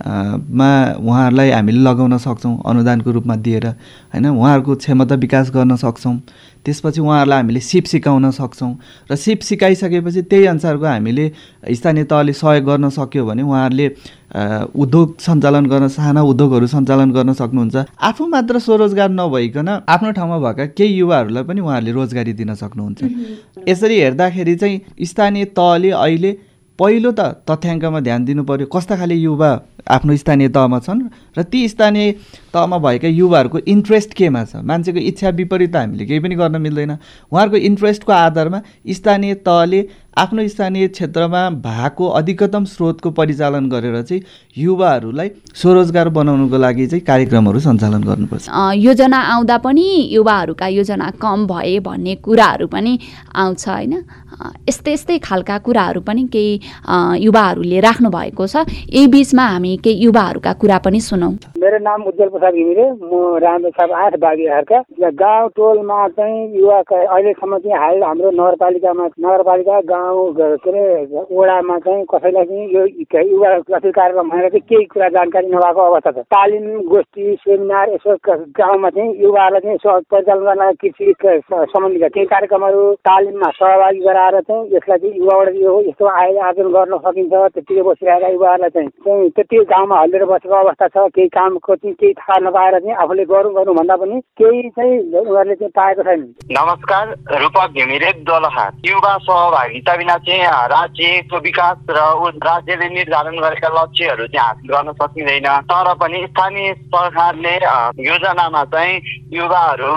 [0.00, 0.68] मा
[1.00, 4.26] उहाँहरूलाई हामीले लगाउन सक्छौँ अनुदानको रूपमा दिएर होइन?
[4.26, 6.14] उहाँहरूको क्षमता विकास गर्न सक्छौँ।
[6.64, 8.72] त्यसपछि उहाँहरूलाई हामीले सिप सिकाउन सक्छौँ।
[9.10, 11.24] र सिप सिकाइसकेपछि त्यही अनुसारको हामीले
[11.72, 13.86] स्थानीय तहले सहयोग गर्न सक्यो भने उहाँहरूले
[14.76, 20.64] उद्योग सञ्चालन गर्न साना उद्योगहरू सञ्चालन गर्न सक्नुहुन्छ। आफू मात्र स्वरोजगार नभइकन आफ्नो ठाउँमा भएका
[20.76, 23.00] केही युवाहरूलाई पनि उहाँहरूले रोजगारी दिन सक्नुहुन्छ।
[23.68, 26.30] यसरी हेर्दाखेरि चाहिँ स्थानीय तहले अहिले
[26.80, 29.50] पहिलो त तथ्याङ्कमा ध्यान दिनु पऱ्यो कस्ता खाले युवा
[29.84, 31.00] आफ्नो स्थानीय तहमा छन्
[31.36, 32.12] र ती स्थानीय
[32.54, 34.64] तहमा भएका युवाहरूको इन्ट्रेस्ट केमा छ?
[34.64, 36.92] मान्छेको इच्छा विपरीत हामीले केही पनि गर्न मिल्दैन।
[37.32, 38.60] उहाँहरूको इन्ट्रेस्टको आधारमा
[38.96, 39.80] स्थानीय तहले
[40.18, 44.22] आफ्नो स्थानीय क्षेत्रमा भएको अधिकतम स्रोतको परिचालन गरेर चाहिँ
[44.56, 51.78] युवाहरूलाई स्वरोजगार बनाउनुको लागि चाहिँ कार्यक्रमहरू सञ्चालन गर्नुपर्छ। योजना आउँदा पनि युवाहरूका योजना कम भए
[51.80, 52.98] भन्ने कुराहरू पनि
[53.34, 53.94] आउँछ होइन?
[54.68, 56.60] यस्तै यस्तै खालका कुराहरू पनि केही
[57.22, 62.28] युवाहरूले राख्नु भएको छ। यही बिचमा हामी केही युवाहरूका कुरा पनि सुनौ। मेरो नाम उज्जवल
[62.34, 68.30] प्रसाद घिमिरे म राम्रो साहब आठ बागीहरूका गाउँ टोलमा चाहिँ युवा अहिलेसम्म चाहिँ हाल हाम्रो
[68.30, 72.82] नगरपालिकामा नगरपालिका गाउँ के अरे वडामा चाहिँ कसैलाई चाहिँ यो
[73.30, 78.16] युवा जति कार्यक्रम भनेर चाहिँ केही कुरा जानकारी नभएको अवस्था छ। तालिम गोष्ठी सेमिनार यसो
[78.58, 81.12] गाउँमा चाहिँ युवाहरूलाई चाहिँ परिचालन गर्न कृषि
[81.72, 86.96] सम्बन्धी केही कार्यक्रमहरू तालिममा सहभागी गराएर चाहिँ यसलाई चाहिँ युवाबाट यो यस्तो आय आर्जन गर्न
[87.04, 92.12] सकिन्छ त्यतिकै बसिरहेका युवाहरूलाई चाहिँ। त्यति गाउँमा हल्लिएर बसेको अवस्था छ केही कामको चाहिँ केही
[92.20, 96.22] थाहा नपाएर चाहिँ आफूले गरौँ गरौँ भन्दा पनि केही चाहिँ उनीहरूले चाहिँ पाएको छैन
[96.56, 101.98] नमस्कार रूपक घिमिरे दोलहा युवा सहभागिता बिना चाहिँ राज्यको विकास र
[102.44, 107.54] राज्यले निर्धारण गरेका लक्ष्यहरू चाहिँ हासिल गर्न सकिँदैन। तर पनि स्थानीय सरकारले
[108.08, 109.00] योजनामा चाहिँ
[109.32, 109.94] युवाहरू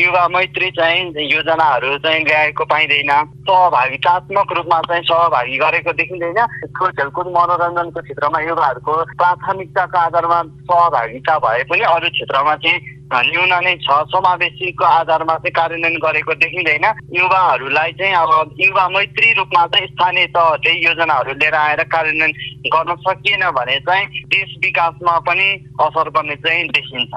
[0.00, 3.12] युवा मैत्री चाहिँ योजनाहरू चाहिँ ल्याएको पाइँदैन।
[3.50, 6.40] सहभागितात्मक रूपमा चाहिँ सहभागी गरेको देखिँदैन।
[6.78, 12.78] खेलकुद मनोरञ्जनको क्षेत्रमा युवाहरूको प्राथमिकताको आधारमा सहभागिता भए पनि अरू क्षेत्रमा चाहिँ
[13.10, 19.66] न्यून नै छ। समावेशीको आधारमा चाहिँ कार्यान्वयन गरेको देखिँदैन। युवाहरूलाई चाहिँ अब युवा मैत्री रूपमा
[19.66, 22.32] चाहिँ स्थानीय तहले योजनाहरू लिएर आएर कार्यान्वयन
[22.70, 25.48] गर्न सकिएन भने चाहिँ देश विकासमा पनि
[25.82, 27.12] असर पर्ने चाहिँ देखिन्छ।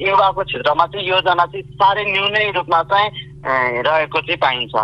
[0.00, 4.74] युवाको क्षेत्रमा चाहिँ योजना चाहिँ साह्रै न्यूनै रूपमा चाहिँ रहेको चाहिँ पाइन्छ।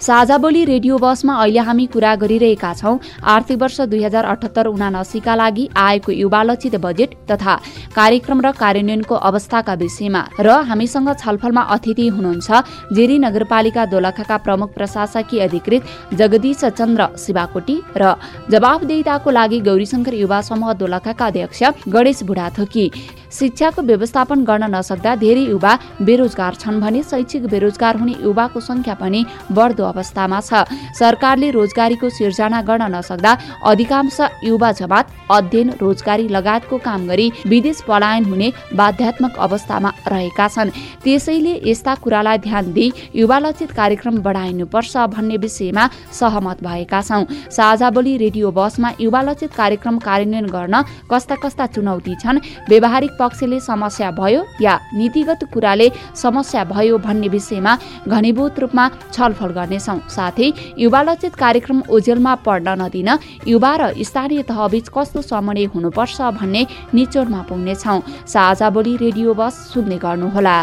[0.00, 5.34] साझा बोली रेडियो बसमा अहिले हामी कुरा गरिरहेका छौँ। आर्थिक वर्ष दुई हजार अठहत्तर उनासीका
[5.34, 7.54] लागि आएको युवा लक्षित बजेट तथा
[7.96, 15.40] कार्यक्रम र कार्यान्वयनको अवस्थाका विषयमा र हामीसँग छलफलमा अतिथि हुनुहुन्छ जेरी नगरपालिका दोलखाका प्रमुख प्रशासकीय
[15.40, 15.82] अधिकृत
[16.14, 18.14] जगदीश चन्द्र शिवाकोटी र
[18.52, 22.90] जवाफदेहिताको लागि गौरीशङ्कर युवा समूह दोलखाका अध्यक्ष गणेश बुढाथोकी।
[23.32, 29.24] शिक्षाको व्यवस्थापन गर्न नसक्दा धेरै युवा बेरोजगार छन् भने शैक्षिक बेरोजगार हुने युवाको संख्या पनि
[29.52, 30.64] बढ्दो अवस्थामा छ।
[30.98, 33.32] सरकारले रोजगारीको सिर्जना गर्न नसक्दा
[33.64, 40.70] अधिकांश युवा जमात अध्ययन रोजगारी लगायतको काम गरी विदेश पलायन हुने बाध्यात्मक अवस्थामा रहेका छन्।
[41.04, 47.88] त्यसैले यस्ता कुरालाई ध्यान दिई युवा लक्षित कार्यक्रम बढाइनुपर्छ भन्ने विषयमा सहमत भएका छौँ। साझा
[47.96, 54.44] रेडियो बसमा युवा लक्षित कार्यक्रम कार्यान्वयन गर्न कस्ता कस्ता चुनौती छन् व्यवहारिक पक्षले समस्या भयो
[54.60, 57.76] या नीतिगत कुराले समस्या भयो भन्ने विषयमा
[58.08, 63.08] घनीभूत रूपमा छलफल गर्नेछौँ। साथै युवा लक्षित कार्यक्रम ओझेलमा पढ्न नदिन
[63.46, 66.62] युवा र स्थानीय तहबीच कस्तो समन्वय हुनुपर्छ भन्ने
[66.94, 70.56] निचोडमा पुग्नेछौँ। साझा बोली रेडियो बस सुन्ने गर्नुहोला।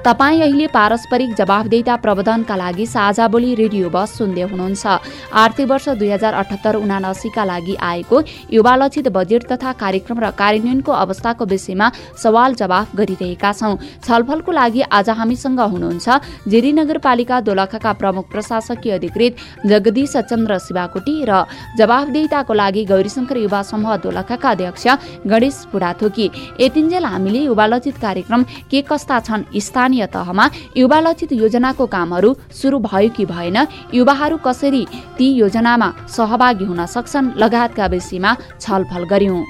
[0.00, 4.86] तपाईँ अहिले पारस्परिक जवाबदेता प्रबन्धनका लागि साझा बोली रेडियो बस सुन्दै हुनुहुन्छ।
[5.28, 10.92] आर्थिक वर्ष दुई हजार अठहत्तर उनासीका लागि आएको युवा लक्षित बजेट तथा कार्यक्रम र कार्यान्वयनको
[10.94, 16.08] अवस्थाको विषयमा सवाल जवाफ गरिरहेका छौँ। छलफलको लागि आज हामीसँग हुनुहुन्छ
[16.48, 19.36] जेरी नगरपालिका दोलखाका प्रमुख प्रशासकीय अधिकृत
[19.66, 21.44] जगदीश चन्द्र शिवाकोटी र
[21.76, 24.86] जवाफदेताको लागि गौरीशङ्कर युवा समूह दोलखाका अध्यक्ष
[25.28, 29.48] गणेश बुढाथोकी। यतिन्जेल हामीले युवा लक्षित कार्यक्रम के कस्ता छन्
[29.90, 30.44] स्थानीय तहमा
[30.76, 33.56] युवा लक्षित योजनाको कामहरू सुरु भयो कि भएन
[33.94, 34.86] युवाहरू कसरी
[35.18, 39.42] ती योजनामा सहभागी हुन सक्छन् लगायतका विषयमा छलफल गर्यौं।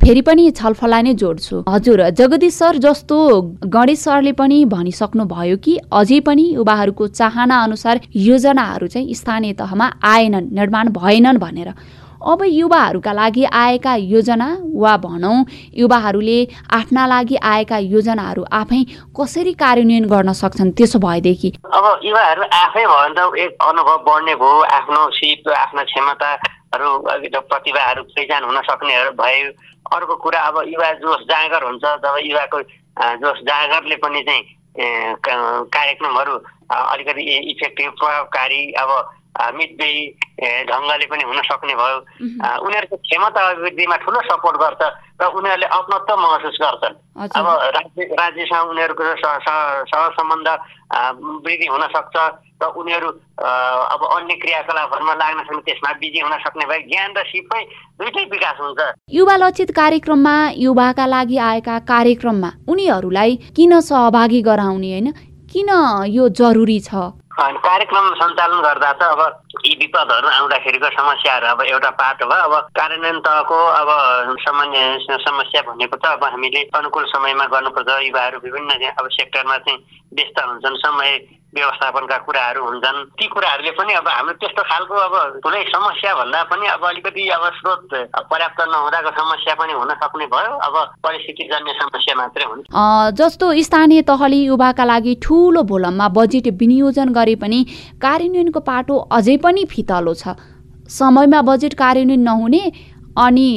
[0.00, 3.18] फेरि पनि छलफललाई नै जोड्छु। हजुर जगदीश सर जस्तो
[3.66, 9.86] गणेश सरले पनि भनिसक्नु भयो कि अझै पनि युवाहरूको चाहना अनुसार योजनाहरू चाहिँ स्थानीय तहमा
[10.04, 11.68] आएनन् निर्माण भएनन् भनेर।
[12.20, 16.38] अब युवाहरूका लागि आएका योजना वा भनौँ युवाहरूले
[16.70, 18.80] आफ्ना लागि आएका योजनाहरू आफै
[19.16, 21.50] कसरी कार्यान्वयन गर्न सक्छन् त्यसो भएदेखि?
[21.64, 26.88] अब युवाहरू आफै भयो भने त एक अनुभव बढ्ने भयो आफ्नो सिप आफ्नो क्षमताहरू
[27.40, 29.48] प्रतिभाहरू पहिचान हुन सक्नेहरू भयो।
[29.96, 32.60] अर्को कुरा अब युवा जोस जाँगर हुन्छ जब युवाको
[33.24, 34.42] जोस जाँगरले पनि चाहिँ
[35.72, 36.34] कार्यक्रमहरू
[36.68, 38.90] अलिकति इफेक्टिभ प्रभावकारी अब
[39.30, 40.02] मितव्ययी
[40.70, 41.98] ढङ्गले पनि हुन सक्ने भयो।
[42.66, 44.82] उनीहरूको क्षमता अभिवृद्धिमा ठुलो सपोर्ट गर्छ
[45.20, 46.94] र उनीहरूले अपनत्व महसुस गर्छन्।
[47.38, 50.48] अब राज्य राज्यसँग उनीहरूको सह सम्बन्ध
[51.44, 52.16] वृद्धि हुन सक्छ
[52.60, 57.62] र उनीहरू अब अन्य क्रियाकलापहरूमा लाग्न सक्ने त्यसमा बिजी हुन सक्ने भए ज्ञान र सिपै
[58.00, 58.80] दुइटै विकास हुन्छ।
[59.12, 65.08] युवा लक्षित कार्यक्रममा युवाका लागि आएका कार्यक्रममा उनीहरूलाई किन सहभागी गराउने होइन?
[65.52, 65.70] किन
[66.10, 67.19] यो जरुरी छ?
[67.40, 69.20] कार्यक्रम सञ्चालन गर्दा त अब
[69.64, 73.88] यी विपदहरू आउँदाखेरिको समस्याहरू अब एउटा पाटो भयो। अब कार्यान्वयन तहको अब
[74.44, 79.78] सामान्य समस्या भनेको त अब हामीले अनुकूल समयमा गर्नुपर्छ। युवाहरू विभिन्न अब सेक्टरमा चाहिँ
[80.12, 81.10] व्यस्त हुन्छन्। समय
[81.54, 86.66] व्यवस्थापनका कुराहरू हुन्छन्। ती कुराहरूले पनि अब हाम्रो त्यस्तो खालको अब ठुलै समस्या भन्दा पनि
[86.74, 87.88] अब अलिकति अब स्रोत
[88.30, 92.66] पर्याप्त नहुँदाको समस्या पनि हुन सक्ने भयो। अब परिस्थितिजन्य समस्या मात्रै हुन्छ।
[93.18, 97.58] जस्तो स्थानीय तहले युवाका लागि ठुलो भोलममा बजेट विनियोजन गरे पनि
[97.98, 100.38] कार्यान्वयनको पाटो अझै पनि फितलो छ।
[100.90, 102.62] समयमा बजेट कार्यान्वयन नहुने
[103.18, 103.48] अनि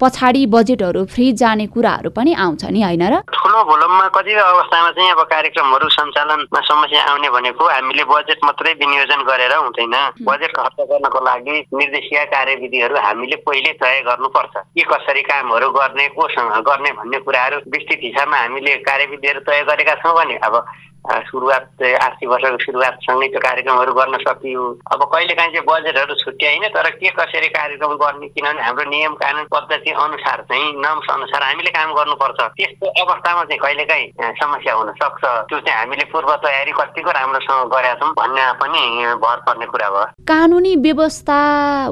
[0.00, 3.14] पछाडि बजेटहरू फ्री जाने कुराहरू पनि आउँछ नि होइन र?
[3.34, 9.20] ठुलो भोलममा कतिपय अवस्थामा चाहिँ अब कार्यक्रमहरू सञ्चालनमा समस्या आउने भनेको हामीले बजेट मात्रै विनियोजन
[9.26, 15.70] गरेर हुँदैन। बजेट खर्च गर्नको लागि निर्देशिका कार्यविधिहरू हामीले पहिले तय गर्नुपर्छ। के कसरी कामहरू
[15.74, 20.62] गर्ने कोसँग गर्ने भन्ने कुराहरू विस्तृत हिसाबमा हामीले कार्यविधिहरू तय गरेका छौँ भने अब
[21.08, 27.10] सुरुवात आर्थिक वर्षको सुरुवातसँगै त्यो कार्यक्रमहरू गर्न सकियो। अब कहिलेकाहीँ चाहिँ बजेटहरू छुट्याइन तर के
[27.16, 32.40] कसरी कार्यक्रम गर्ने किनभने हाम्रो नियम कानुन पद्धति अनुसार चाहिँ नम्स अनुसार हामीले काम गर्नुपर्छ।
[32.56, 37.94] त्यस्तो अवस्थामा चाहिँ कहिलेकाहीँ समस्या हुन सक्छ। त्यो चाहिँ हामीले पूर्व तयारी कतिको राम्रोसँग गरेका
[38.00, 38.82] छौँ भन्ने पनि
[39.22, 41.40] भर पर्ने कुरा भयो। कानुनी व्यवस्था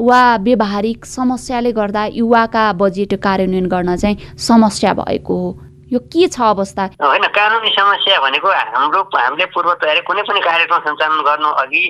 [0.01, 5.51] वा व्यवहारिक समस्याले गर्दा युवाका बजेट कार्यान्वयन गर्न चाहिँ समस्या भएको हो।
[5.87, 6.85] यो के छ अवस्था?
[6.99, 11.85] होइन कानुनी समस्या भनेको हाम्रो हामीले पूर्व तयारी कुनै पनि कार्यक्रम सञ्चालन गर्नु अघि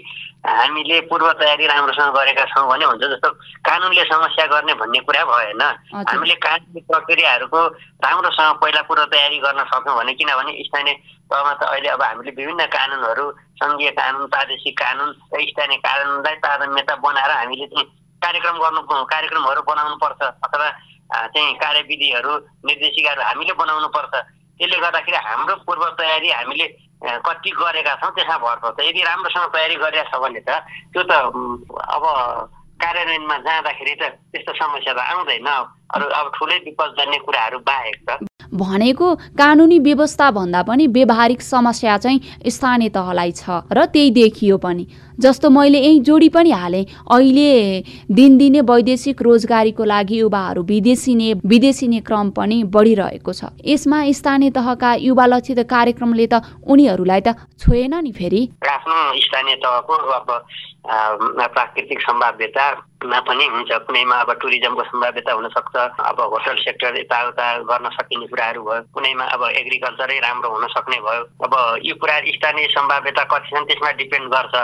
[0.45, 3.29] हामीले पूर्व तयारी राम्रोसँग गरेका छौँ भने हुन्छ जस्तो
[3.67, 5.63] कानुनले समस्या गर्ने भन्ने कुरा भएन।
[6.07, 7.61] हामीले कानुनी प्रक्रियाहरूको
[8.05, 10.95] राम्रोसँग पहिला पूर्व तयारी गर्न सक्यौँ भने किनभने स्थानीय
[11.27, 13.27] तहमा त अहिले अब हामीले विभिन्न कानुनहरू
[13.59, 17.87] सङ्घीय कानुन प्रादेशिक कानुन र स्थानीय कानुनलाई तारतम्यता बनाएर हामीले चाहिँ
[18.23, 20.69] कार्यक्रम गर्नु कार्यक्रमहरू बनाउनु पर्छ अथवा
[21.35, 22.33] चाहिँ कार्यविधिहरू
[22.71, 24.15] निर्देशिकाहरू हामीले बनाउनु पर्छ।
[24.57, 26.67] त्यसले गर्दाखेरि हाम्रो पूर्व तयारी हामीले
[27.05, 30.51] कति गरेका छौँ त्यसमा भर पर्छ यदि राम्रोसँग तयारी गरेका छ भने त
[30.93, 32.05] त्यो त अब
[32.77, 35.49] कार्यान्वयनमा जाँदाखेरि त त्यस्तो समस्या त आउँदैन।
[35.97, 38.11] अरू अब ठुलै विपद जाने कुराहरू बाहेक त।
[38.53, 44.85] भनेको कानुनी व्यवस्था भन्दा पनि व्यवहारिक समस्या चाहिँ स्थानीय तहलाई छ र त्यही देखियो पनि।
[45.21, 47.51] जस्तो मैले यही जोडी पनि हालेँ। अहिले
[48.11, 55.27] दिनदिनै वैदेशिक रोजगारीको लागि युवाहरू विदेशिने विदेशिने क्रम पनि बढिरहेको छ। यसमा स्थानीय तहका युवा
[55.27, 60.29] लक्षित कार्यक्रमले त उनीहरूलाई त छोएन नि फेरि। आफ्नो स्थानीय तहको अब
[60.87, 68.27] प्राकृतिक सम्भाव्यतामा पनि हुन्छ। कुनैमा अब टुरिज्मको सम्भाव्यता हुनसक्छ अब होटल सेक्टर यताउता गर्न सकिने
[68.27, 73.49] कुराहरू भयो। कुनैमा अब एग्रिकल्चरै राम्रो हुन सक्ने भयो। अब यो कुरा स्थानीय सम्भाव्यता कति
[73.51, 74.55] छन् त्यसमा डिपेन्ड गर्छ।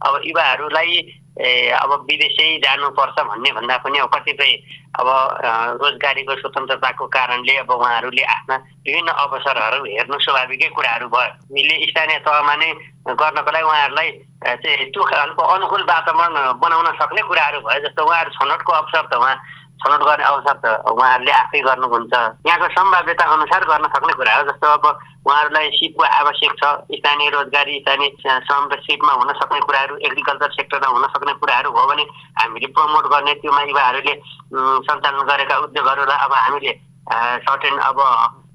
[0.00, 0.94] अब युवाहरूलाई
[1.40, 4.52] अब विदेशै जानुपर्छ भन्ने भन्दा पनि अब कतिपय
[5.00, 5.08] अब
[5.80, 12.54] रोजगारीको स्वतन्त्रताको कारणले अब उहाँहरूले आफ्ना विभिन्न अवसरहरू हेर्नु स्वाभाविकै कुराहरू भयो। हामीले स्थानीय तहमा
[12.60, 12.70] नै
[13.12, 14.10] गर्नको लागि उहाँहरूलाई
[14.56, 19.36] चाहिँ त्यो खालको अनुकूल वातावरण बनाउन सक्ने कुराहरू भयो जस्तो उहाँहरू छनौटको अवसर त उहाँ
[19.80, 24.66] छनौट गर्ने अवसर त उहाँहरूले आफै गर्नुहुन्छ यहाँको सम्भाव्यता अनुसार गर्न सक्ने कुरा हो जस्तो
[24.70, 24.84] अब
[25.20, 30.88] उहाँहरूलाई सिपको आवश्यक छ स्थानीय रोजगारी स्थानीय श्रम र सिपमा हुन सक्ने कुराहरू एग्रिकल्चर सेक्टरमा
[30.90, 32.04] हुन सक्ने कुराहरू हो भने
[32.36, 34.14] हामीले प्रमोट गर्ने त्योमा युवाहरूले
[34.84, 36.72] सञ्चालन गरेका उद्योगहरूलाई अब हामीले
[37.44, 37.98] सर्टेन अब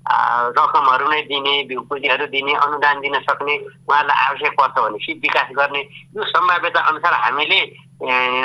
[0.05, 1.53] रकमहरू नै दिने
[1.89, 5.81] पुँजीहरू दिने अनुदान दिन सक्ने उहाँहरूलाई आवश्यक पर्छ भने सिप विकास गर्ने।
[6.13, 7.59] यो सम्भाव्यता अनुसार हामीले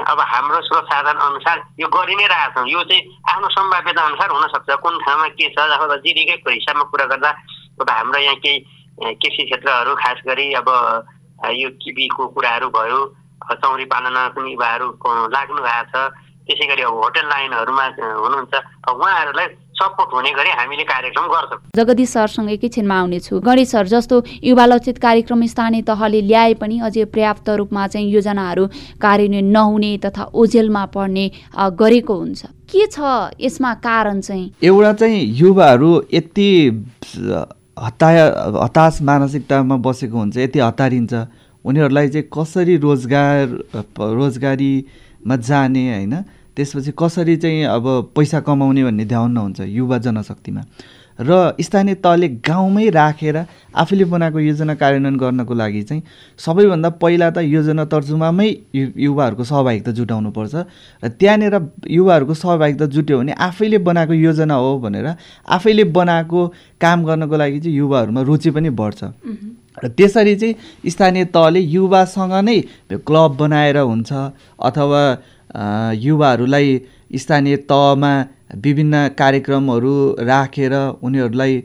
[0.08, 4.70] अब हाम्रो स्रोत साधन अनुसार यो गरि नै रहेछौँ यो चाहिँ आफ्नो सम्भाव्यता अनुसार हुनसक्छ
[4.80, 7.30] कुन ठाउँमा के छ अब जीविकैको हिसाबमा कुरा गर्दा
[7.80, 8.58] अब हाम्रो यहाँ केही
[9.20, 10.68] कृषि क्षेत्रहरू खास गरी अब
[11.60, 13.00] यो किबीको कुराहरू भयो
[13.52, 14.86] चौरी पालनमा पनि युवाहरू
[15.28, 16.12] लाग्नु भएको छ।
[16.46, 18.54] त्यसै गरी अब होटल लाइनहरूमा हुनुहुन्छ।
[18.90, 19.46] उहाँहरूलाई
[19.80, 24.98] सपोर्ट हुने गरी हामीले कार्यक्रम गर्छौँ। जगदीश सरसँग एकैछिनमा आउनेछु। गणेश सर जस्तो युवा लक्षित
[24.98, 28.66] कार्यक्रम स्थानीय तहले ल्याए पनि अझै पर्याप्त रूपमा चाहिँ योजनाहरू
[29.00, 31.24] कार्यान्वयन नहुने तथा ओझेलमा पर्ने
[31.80, 32.40] गरेको हुन्छ।
[32.70, 32.98] के छ
[33.40, 34.46] यसमा कारण चाहिँ?
[34.62, 36.50] एउटा चाहिँ युवाहरू यति
[37.80, 38.24] हताया
[38.62, 41.14] हताश मानसिकतामा बसेको हुन्छ यति हतारिन्छ।
[41.64, 43.46] उनीहरूलाई चाहिँ कसरी रोजगार
[43.98, 46.14] रोजगारीमा जाने होइन?
[46.56, 50.62] त्यसपछि कसरी चाहिँ अब पैसा कमाउने भन्ने ध्यान हुन्छ युवा जनशक्तिमा।
[51.18, 53.36] र स्थानीय तहले गाउँमै राखेर
[53.76, 56.02] आफूले बनाएको योजना कार्यान्वयन गर्नको लागि चाहिँ
[56.40, 60.54] सबैभन्दा पहिला त योजना तर्जुमामै युवाहरूको सहभागिता जुटाउनुपर्छ।
[61.04, 61.54] र त्यहाँनिर
[61.90, 65.06] युवाहरूको सहभागिता जुट्यो भने आफैले बनाएको योजना हो भनेर
[65.44, 66.40] आफैले बनाएको
[66.80, 69.04] काम गर्नको लागि चाहिँ युवाहरूमा रुचि पनि बढ्छ।
[69.76, 70.54] र त्यसरी चाहिँ
[70.88, 72.58] स्थानीय तहले युवासँग नै
[72.96, 74.12] क्लब बनाएर हुन्छ
[74.56, 75.02] अथवा
[75.50, 76.80] युवाहरूलाई
[77.16, 78.12] स्थानीय तहमा
[78.56, 81.62] विभिन्न कार्यक्रमहरू राखेर उनीहरूलाई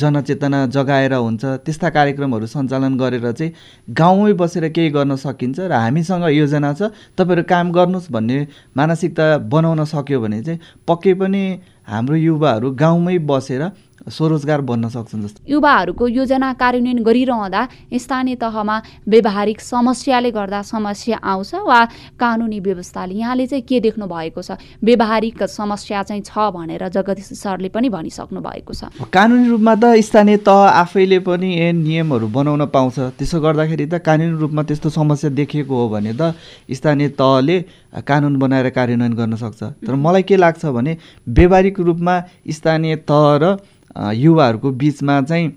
[0.00, 3.52] जनचेतना जगाएर हुन्छ। त्यस्ता कार्यक्रमहरू सञ्चालन गरेर चाहिँ
[3.88, 8.38] गाउँमै बसेर केही गर्न सकिन्छ र हामीसँग योजना छ तपाईँहरू काम गर्नुहोस् भन्ने
[8.76, 11.42] मानसिकता बनाउन सक्यो भने चाहिँ पक्कै पनि
[11.88, 13.62] हाम्रो युवाहरू गाउँमै बसेर
[14.08, 17.62] स्वरोजगार बन्न सक्छन् जस्तो। युवाहरूको योजना कार्यान्वयन गरिरहँदा
[17.94, 18.76] स्थानीय तहमा
[19.08, 21.80] व्यवहारिक समस्याले गर्दा समस्या आउँछ वा
[22.18, 23.14] कानुनी व्यवस्थाले?
[23.14, 24.58] यहाँले चाहिँ के देख्नु भएको छ?
[24.82, 30.36] व्यवहारिक समस्या चाहिँ छ भनेर जगदीश सरले पनि भनिसक्नु भएको छ। कानुनी रूपमा त स्थानीय
[30.42, 35.88] तह आफैले पनि नियमहरू बनाउन पाउँछ। त्यसो गर्दाखेरि त कानुनी रूपमा त्यस्तो समस्या देखिएको हो
[35.88, 36.34] भने त
[36.66, 37.56] स्थानीय तहले
[38.02, 40.96] कानुन बनाएर कार्यान्वयन गर्न सक्छ। तर मलाई के लाग्छ भने
[41.28, 42.14] व्यवहारिक रूपमा
[42.50, 43.56] स्थानीय तह र
[43.96, 45.52] युवाहरूको बिचमा चाहिँ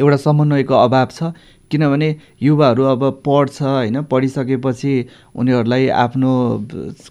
[0.00, 1.32] एउटा समन्वयको अभाव छ।
[1.70, 2.08] किनभने
[2.42, 4.92] युवाहरू अब पढ्छ होइन पढिसकेपछि
[5.34, 6.32] उनीहरूलाई आफ्नो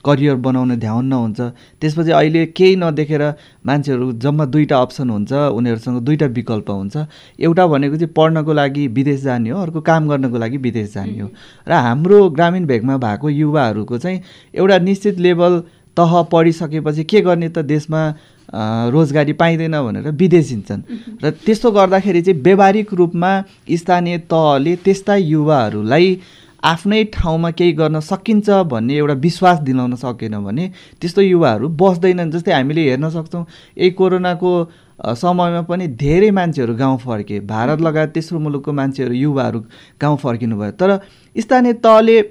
[0.05, 1.41] करियर बनाउने ध्यान हुन्छ
[1.81, 3.23] त्यसपछि अहिले केही नदेखेर
[3.65, 6.97] मान्छेहरू जम्मा दुईवटा अप्सन हुन्छ उनीहरूसँग दुईवटा विकल्प हुन्छ।
[7.39, 11.29] एउटा भनेको चाहिँ पढ्नको लागि विदेश जाने हो अर्को काम गर्नको लागि विदेश जाने हो।
[11.67, 14.21] र हाम्रो ग्रामीण भेगमा भएको युवाहरूको चाहिँ
[14.53, 15.59] एउटा निश्चित लेभल
[15.97, 18.13] तह पढिसकेपछि के गर्ने त देशमा
[18.53, 20.81] रोजगारी पाइँदैन भनेर विदेश हिँड्छन्
[21.23, 23.31] र त्यस्तो गर्दाखेरि चाहिँ व्यावहारिक रूपमा
[23.73, 26.07] स्थानीय तहले त्यस्ता युवाहरूलाई
[26.63, 30.67] आफ्नै ठाउँमा केही गर्न सकिन्छ भन्ने एउटा विश्वास दिलाउन सकेन भने
[31.01, 33.45] त्यस्तो युवाहरू बस्दैनन् जस्तै हामीले हेर्न सक्छौँ
[33.77, 34.51] यही कोरोनाको
[35.15, 39.59] समयमा पनि धेरै मान्छेहरू गाउँ फर्के भारत लगायत तेस्रो मुलुकको मान्छेहरू युवाहरू
[40.01, 40.99] गाउँ फर्किनु भयो तर
[41.35, 42.21] स्थानीय तहले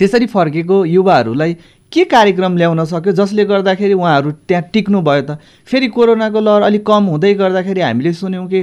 [0.00, 1.56] त्यसरी फर्केको युवाहरूलाई
[1.92, 3.12] के कार्यक्रम ल्याउन सक्यो?
[3.12, 8.12] जसले गर्दाखेरि उहाँहरू त्यहाँ टिक्नु भयो त। फेरि कोरोनाको लहर अलिक कम हुँदै गर्दाखेरि हामीले
[8.12, 8.62] सुन्यौँ कि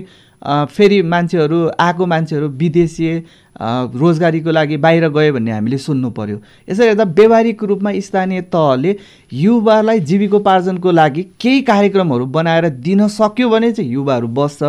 [0.71, 3.05] फेरि मान्छेहरू आएको मान्छेहरू विदेशी
[3.59, 6.37] रोजगारीको लागि बाहिर गयो भन्ने हामीले सुन्नु पर्यो।
[6.69, 8.95] यसरी हेर्दा व्यवहारिक रूपमा स्थानीय तहले
[9.33, 14.63] युवालाई जीविकोपार्जनको लागि केही कार्यक्रमहरू बनाएर दिन सक्यो भने चाहिँ युवाहरू बस्छ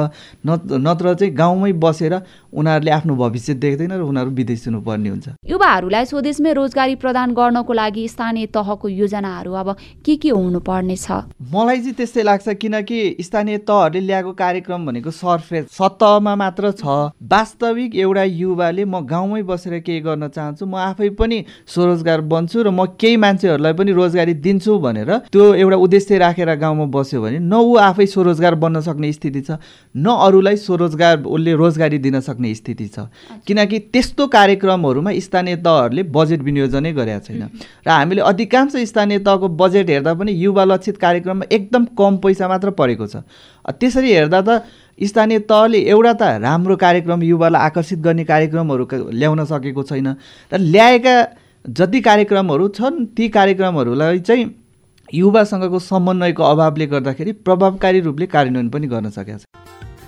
[0.46, 2.14] नत्र चाहिँ गाउँमै बसेर
[2.50, 8.08] उनीहरूले आफ्नो भविष्य देख्दैन र उनीहरू विदेश दिनुपर्ने हुन्छ। युवाहरूलाई स्वदेशमै रोजगारी प्रदान गर्नको लागि
[8.08, 11.28] स्थानीय तहको योजनाहरू अब के के हुनुपर्ने छ?
[11.52, 17.96] मलाई चाहिँ त्यस्तै लाग्छ किनकि स्थानीय तहहरूले ल्याएको कार्यक्रम भनेको सरफेस सतहमा मात्र छ। वास्तविक
[17.96, 22.86] एउटा युवाले म गाउँमै बसेर केही गर्न चाहन्छु म आफै पनि स्वरोजगार बन्छु र म
[22.94, 27.76] केही मान्छेहरूलाई पनि रोजगारी दिन्छु भनेर त्यो एउटा उद्देश्य राखेर गाउँमा बस्यो भने न ऊ
[27.88, 29.50] आफै स्वरोजगार बन्न सक्ने स्थिति छ
[29.96, 32.98] न अरूलाई स्वरोजगार उसले रोजगारी दिन सक्ने स्थिति छ।
[33.46, 37.42] किनकि त्यस्तो कार्यक्रमहरूमा स्थानीय तहहरूले बजेट विनियोजनै गरेका छैन।
[37.86, 42.70] र हामीले अधिकांश स्थानीय तहको बजेट हेर्दा पनि युवा लक्षित कार्यक्रममा एकदम कम पैसा मात्र
[42.70, 43.16] परेको छ।
[43.70, 44.62] त्यसरी हेर्दा त
[44.98, 50.08] स्थानीय तहले एउटा त राम्रो कार्यक्रम युवालाई आकर्षित गर्ने कार्यक्रमहरू ल्याउन सकेको छैन।
[50.52, 51.16] र ल्याएका
[51.64, 54.44] जति कार्यक्रमहरू छन् ती कार्यक्रमहरूलाई चाहिँ
[55.14, 59.44] युवासँगको समन्वयको अभावले गर्दाखेरि प्रभावकारी रूपले कार्यान्वयन पनि गर्न सकेका छ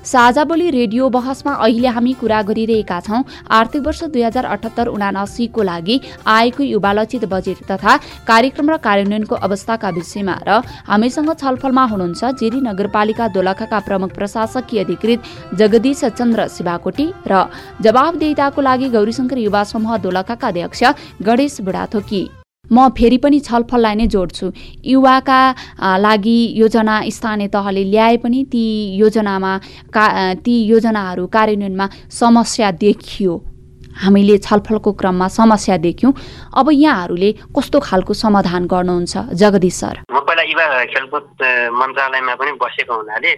[0.04, 5.62] साझा बोली रेडियो बहसमा अहिले हामी कुरा गरिरहेका छौँ। आर्थिक वर्ष दुई हजार अठहत्तर उनासीको
[5.62, 7.96] लागि आएको युवा लक्षित बजेट तथा
[8.26, 15.22] कार्यक्रम र कार्यान्वयनको अवस्थाका विषयमा र हामीसँग छलफलमा हुनुहुन्छ जेरी नगरपालिका दोलखाका प्रमुख प्रशासकीय अधिकृत
[15.54, 17.44] जगदीश चन्द्र शिवाकोटी र
[17.82, 20.82] जवाबदेताको लागि गौरीशङ्कर युवा समूह दोलखाका अध्यक्ष
[21.22, 22.39] गणेश बुढाथोकी।
[22.72, 24.46] म फेरि पनि छलफललाई नै जोड्छु।
[24.86, 25.40] युवाका
[25.98, 28.64] लागि योजना स्थानीय तहले ल्याए पनि ती
[28.96, 29.52] योजनामा
[29.94, 30.06] का
[30.44, 31.88] ती योजनाहरू कार्यान्वयनमा
[32.20, 33.34] समस्या देखियो।
[34.00, 36.12] हामीले छलफलको क्रममा समस्या देख्यौँ।
[36.58, 39.14] अब यहाँहरूले कस्तो खालको समाधान गर्नुहुन्छ?
[39.40, 41.26] जगदीश सर। म पहिला युवा खेलकुद
[41.72, 43.32] मन्त्रालयमा पनि बसेको हुनाले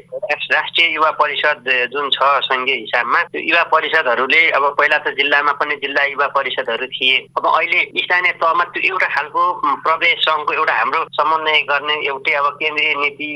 [0.52, 5.74] राष्ट्रिय युवा परिषद जुन छ सङ्घीय हिसाबमा त्यो युवा परिषदहरूले अब पहिला त जिल्लामा पनि
[5.82, 9.42] जिल्ला युवा परिषदहरू थिए। अब अहिले स्थानीय तहमा त्यो एउटा खालको
[9.86, 13.30] प्रदेश सङ्घको एउटा हाम्रो समन्वय गर्ने एउटै अब केन्द्रीय नीति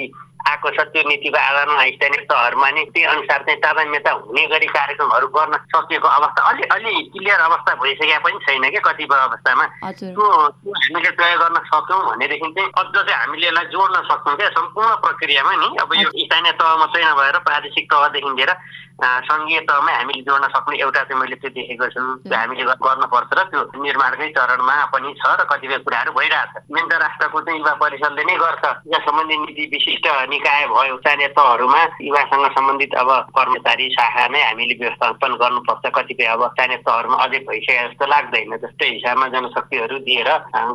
[0.47, 5.27] आएको छ त्यो नीतिको आधारमा स्थानीय तहहरूमा नि त्यही अनुसार चाहिँ तादान्यता हुने गरी कार्यक्रमहरू
[5.37, 11.11] गर्न सकिएको अवस्था अलि अलि क्लियर अवस्था भइसकेका पनि छैन क्या कतिपय अवस्थामा। त्यो हामीले
[11.19, 15.69] तय गर्न सक्यौँ भनेदेखि चाहिँ अझ चाहिँ हामीले यसलाई जोड्न सक्छौँ क्या। सम्पूर्ण प्रक्रियामा नि
[15.83, 18.53] अब यो स्थानीय तह मात्रै नभएर प्रादेशिक तहदेखि लिएर
[18.97, 23.41] सङ्घीय तहमै हामीले जोड्न सक्ने एउटा चाहिँ मैले त्यो देखेको छु। त्यो हामीले गर्नुपर्छ र
[23.53, 28.25] त्यो निर्माणकै चरणमा पनि छ र कतिपय कुराहरू भइरहेछ। मेन त राष्ट्रको चाहिँ युवा परिषदले
[28.25, 34.27] नै गर्छ। यहाँ सम्बन्धी नीति विशिष्ट निकाय भयो स्थानीय तहहरूमा युवासँग सम्बन्धित अब कर्मचारी शाखा
[34.33, 39.97] नै हामीले व्यवस्थापन गर्नुपर्छ। कतिपय अब स्थानीय तहहरूमा अझै भइसके जस्तो लाग्दैन। जस्तै हिसाबमा जनशक्तिहरू
[40.09, 40.31] दिएर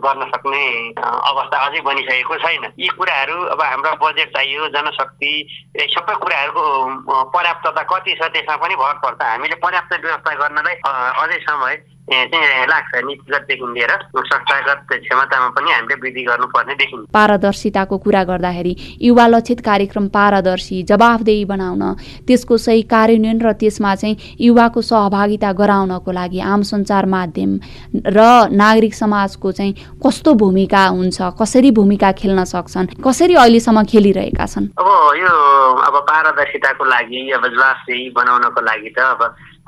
[0.06, 0.64] गर्न सक्ने
[1.02, 5.34] अवस्था अझै बनिसकेको छैन। यी कुराहरू अब हाम्रो बजेट चाहियो जनशक्ति
[5.90, 6.64] सबै कुराहरूको
[7.34, 10.76] पर्याप्तता कति छ त्यसमा पनि भर पर्छ। हामीले पर्याप्त व्यवस्था गर्नलाई
[11.24, 11.76] अझै समय
[17.14, 21.84] पारदर्शिताको कुरा गर्दाखेरि युवा लक्षित कार्यक्रम पारदर्शी जवाफदेही बनाउन
[22.28, 27.52] त्यसको सही कार्यान्वयन र त्यसमा चाहिँ युवाको सहभागिता गराउनको लागि आम सञ्चार माध्यम
[28.18, 29.74] र नागरिक समाजको चाहिँ
[30.04, 34.68] कस्तो भूमिका हुन्छ कसरी भूमिका खेल्न सक्छन् कसरी अहिलेसम्म खेलिरहेका छन्?
[34.80, 34.90] अब
[35.22, 35.34] यो
[35.88, 39.22] अब पारदर्शिताको लागि अब जवाफदेही बनाउनको लागि त अब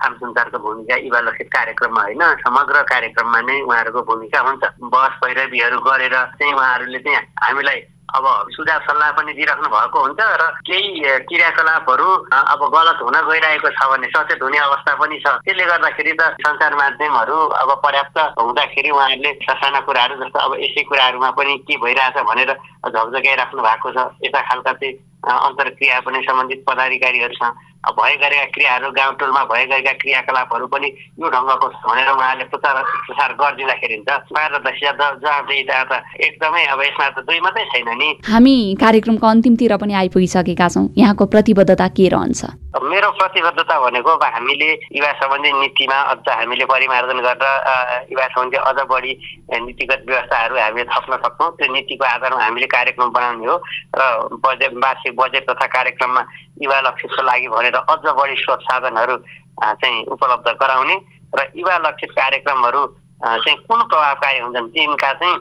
[0.04, 5.80] आम सञ्चारको भूमिका युवा लक्षित कार्यक्रममा होइन समग्र कार्यक्रममा नै उहाँहरूको भूमिका हुन्छ। बस पैरवीहरू
[5.80, 7.80] गरेर चाहिँ उहाँहरूले चाहिँ हामीलाई
[8.14, 10.90] अब सुझाव सल्लाह पनि दिइराख्नु भएको हुन्छ र केही
[11.30, 16.22] क्रियाकलापहरू अब गलत हुन गइरहेको छ भने सचेत हुने अवस्था पनि छ। त्यसले गर्दाखेरि त
[16.44, 22.18] सञ्चार माध्यमहरू अब पर्याप्त हुँदाखेरि उहाँहरूले ससाना कुराहरू जस्तो अब यसै कुराहरूमा पनि के भइरहेछ
[22.22, 24.94] भनेर झकझगाइराख्नु भएको छ। यस्ता खालका चाहिँ
[25.24, 30.88] अन्तर्क्रिया पनि सम्बन्धित पदाधिकारीहरूसँग भए गरेका क्रियाहरू गाउँ टोलमा भए गरेका क्रियाकलापहरू पनि
[31.20, 32.76] यो ढङ्गको छ भनेर उहाँले प्रचार
[33.08, 35.92] प्रसार गरिदिँदाखेरि त जवाबदेता त
[36.28, 37.93] एकदमै अब यसमा त दुई मात्रै छैन।
[38.26, 42.42] हामी कार्यक्रमको अन्तिमतिर पनि आइपुगिसकेका छौँ। यहाँको प्रतिबद्धता के रहन्छ?
[42.74, 48.78] मेरो प्रतिबद्धता भनेको अब हामीले युवा सम्बन्धी नीतिमा अझ हामीले परिमार्जन गरेर युवा सम्बन्धी अझ
[48.90, 49.12] बढी
[49.54, 53.56] नीतिगत व्यवस्थाहरू हामीले थप्न सक्छौँ। त्यो नीतिको आधारमा हामीले कार्यक्रम बनाउने हो
[53.98, 54.02] र
[54.42, 56.22] बजेट वार्षिक बजेट तथा कार्यक्रममा
[56.64, 59.16] युवा लक्षितको लागि भनेर अझ बढी स्रोत साधनहरू
[59.62, 60.96] चाहिँ उपलब्ध गराउने
[61.38, 62.82] र युवा लक्षित कार्यक्रमहरू
[63.24, 64.68] चाहिँ कुन प्रभावकारी हुन्छन्?
[64.74, 65.38] तिनका चाहिँ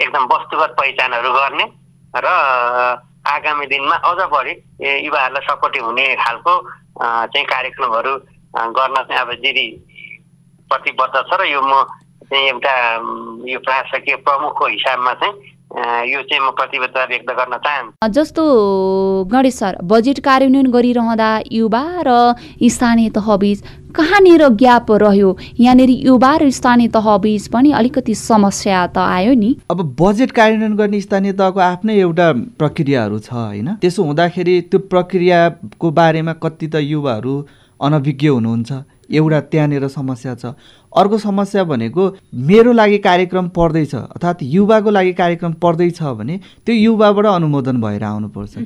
[0.00, 1.64] एकदम वस्तुगत पहिचानहरू गर्ने
[2.16, 2.26] र
[3.26, 4.52] आगामी दिनमा अझ बढी
[5.06, 6.54] युवाहरूलाई सपोर्टिभ हुने खालको
[7.32, 8.14] चाहिँ कार्यक्रमहरू
[8.78, 9.66] गर्न चाहिँ अब दिदी
[10.70, 11.82] प्रतिबद्ध छ र यो म
[12.30, 12.74] चाहिँ एउटा
[13.50, 15.34] यो प्रशासकीय प्रमुखको हिसाबमा चाहिँ
[16.12, 18.42] यो चाहिँ म प्रतिबद्धता व्यक्त गर्न चाहन्छु। जस्तो
[19.32, 22.10] गणेश सर बजेट कार्यान्वयन गरिरहँदा युवा र
[22.62, 23.58] स्थानीय तहबीच
[23.94, 29.80] कहाँनिर ग्याप रह्यो। यहाँनिर युवा र स्थानीय तहबीच पनि अलिकति समस्या त आयो नि। अब
[30.00, 33.68] बजेट कार्यान्वयन गर्ने स्थानीय तहको आफ्नै एउटा प्रक्रियाहरू छ होइन?
[33.78, 37.34] त्यसो हुँदाखेरि त्यो प्रक्रियाको बारेमा कति त युवाहरू
[37.80, 38.72] अनभिज्ञ हुनुहुन्छ।
[39.14, 40.44] एउटा त्यहाँनिर समस्या छ।
[40.94, 42.02] अर्को समस्या भनेको
[42.48, 48.58] मेरो लागि कार्यक्रम पर्दैछ अर्थात् युवाको लागि कार्यक्रम पर्दैछ भने त्यो युवाबाट अनुमोदन भएर आउनुपर्छ।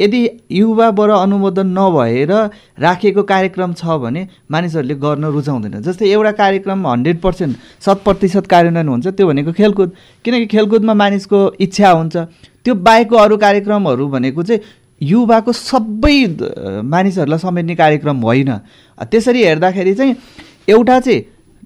[0.00, 0.20] यदि
[0.50, 2.32] युवाबाट अनुमोदन नभएर
[2.78, 7.56] राखेको कार्यक्रम छ भने मानिसहरूले गर्न रुचाउँदैन जस्तै एउटा कार्यक्रम हन्ड्रेड पर्सेन्ट
[7.86, 9.92] शत प्रतिशत कार्यान्वयन हुन्छ त्यो भनेको खेलकुद।
[10.24, 12.16] किनकि खेलकुदमा मानिसको इच्छा हुन्छ।
[12.64, 14.60] त्यो बाहेकको अरू कार्यक्रमहरू भनेको चाहिँ
[15.00, 16.18] युवाको सबै
[16.82, 18.50] मानिसहरूलाई समेट्ने कार्यक्रम होइन।
[19.06, 20.14] त्यसरी हेर्दाखेरि चाहिँ
[20.68, 21.20] एउटा चाहिँ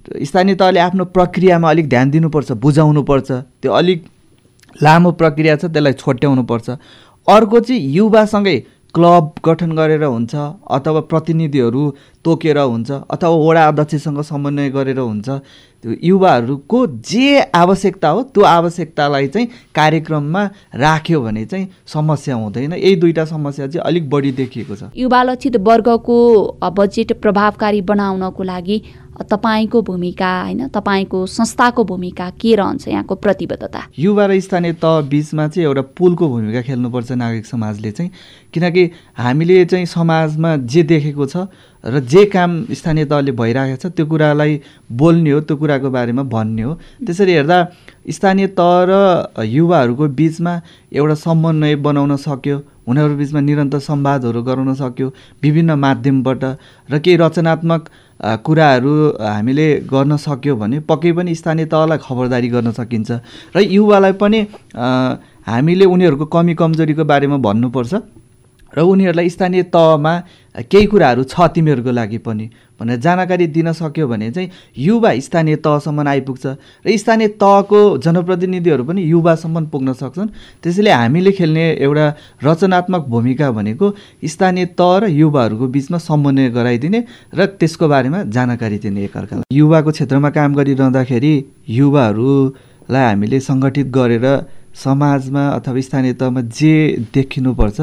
[0.09, 3.31] स्थानीय तहले आफ्नो प्रक्रियामा अलिक ध्यान दिनुपर्छ बुझाउनुपर्छ।
[3.63, 4.05] त्यो अलिक
[4.83, 6.69] लामो प्रक्रिया छ त्यसलाई छोट्याउनुपर्छ।
[7.27, 8.59] अर्को चाहिँ युवासँगै
[8.95, 11.83] क्लब गठन गरेर हुन्छ अथवा प्रतिनिधिहरू
[12.25, 15.29] तोकेर हुन्छ अथवा वडा अध्यक्षसँग समन्वय गरेर हुन्छ।
[15.85, 20.45] युवाहरूको जे आवश्यकता हो त्यो आवश्यकतालाई चाहिँ कार्यक्रममा
[20.77, 25.57] राख्यो भने चाहिँ समस्या हुँदैन। यही दुईवटा समस्या चाहिँ अलिक बढी देखिएको छ। युवा लक्षित
[25.57, 26.19] वर्गको
[26.77, 28.83] बजेट प्रभावकारी बनाउनको लागि
[29.21, 33.81] तपाईँको भूमिका होइन तपाईँको संस्थाको भूमिका के रहन्छ यहाँको प्रतिबद्धता?
[33.99, 38.11] युवा र स्थानीय तह बिचमा चाहिँ एउटा पुलको भूमिका खेल्नुपर्छ नागरिक समाजले चाहिँ।
[38.53, 41.37] किनकि हामीले चाहिँ समाजमा जे देखेको छ
[41.85, 44.61] र जे काम स्थानीय तहले भइरहेको छ त्यो कुरालाई
[44.93, 46.73] बोल्ने हो त्यो कुराको बारेमा भन्ने हो।
[47.07, 47.59] त्यसरी हेर्दा
[48.11, 48.93] स्थानीय तह र
[49.47, 50.53] युवाहरूको बिचमा
[50.93, 55.09] एउटा समन्वय बनाउन सक्यो उनीहरू बिचमा निरन्तर संवादहरू गराउन सक्यो
[55.43, 56.45] विभिन्न माध्यमबाट
[56.91, 57.83] र केही रचनात्मक
[58.45, 63.11] कुराहरू हामीले गर्न सक्यो भने पक्कै पनि स्थानीय तहलाई खबरदारी गर्न सकिन्छ।
[63.57, 64.39] र युवालाई पनि
[65.49, 67.93] हामीले उनीहरूको कमी कमजोरीको बारेमा भन्नुपर्छ।
[68.75, 70.15] र उनीहरूलाई स्थानीय तहमा
[70.71, 72.47] केही कुराहरू छ तिमीहरूको लागि पनि
[72.81, 76.45] भनेर जानकारी दिन सक्यो भने चाहिँ युवा स्थानीय तहसम्म आइपुग्छ।
[76.85, 80.29] र स्थानीय तहको जनप्रतिनिधिहरू पनि युवासम्म पुग्न सक्छन्।
[80.63, 82.07] त्यसैले हामीले खेल्ने एउटा
[82.45, 83.87] रचनात्मक भूमिका भनेको
[84.25, 87.01] स्थानीय तह र युवाहरूको बिचमा समन्वय गराइदिने
[87.35, 91.35] र त्यसको बारेमा जानकारी दिने एकअर्कालाई युवाको क्षेत्रमा काम गरिरहँदाखेरि
[91.69, 94.27] युवाहरूलाई हामीले सङ्गठित गरेर
[94.81, 96.75] समाजमा अथवा स्थानीय तहमा जे
[97.15, 97.81] देखिनुपर्छ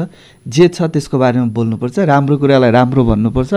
[0.54, 3.52] जे छ त्यसको बारेमा बोल्नुपर्छ राम्रो कुरालाई राम्रो भन्नुपर्छ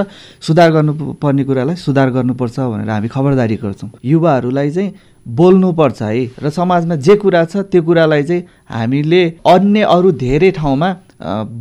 [0.47, 4.93] सुधार गर्नुपर्ने कुरालाई सुधार गर्नुपर्छ भनेर हामी खबरदारी गर्छौँ। युवाहरूलाई चाहिँ
[5.25, 10.89] बोल्नुपर्छ है र समाजमा जे कुरा छ त्यो कुरालाई चाहिँ हामीले अन्य अरू धेरै ठाउँमा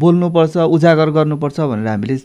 [0.01, 2.16] बोल्नुपर्छ उजागर गर्नुपर्छ भनेर हामीले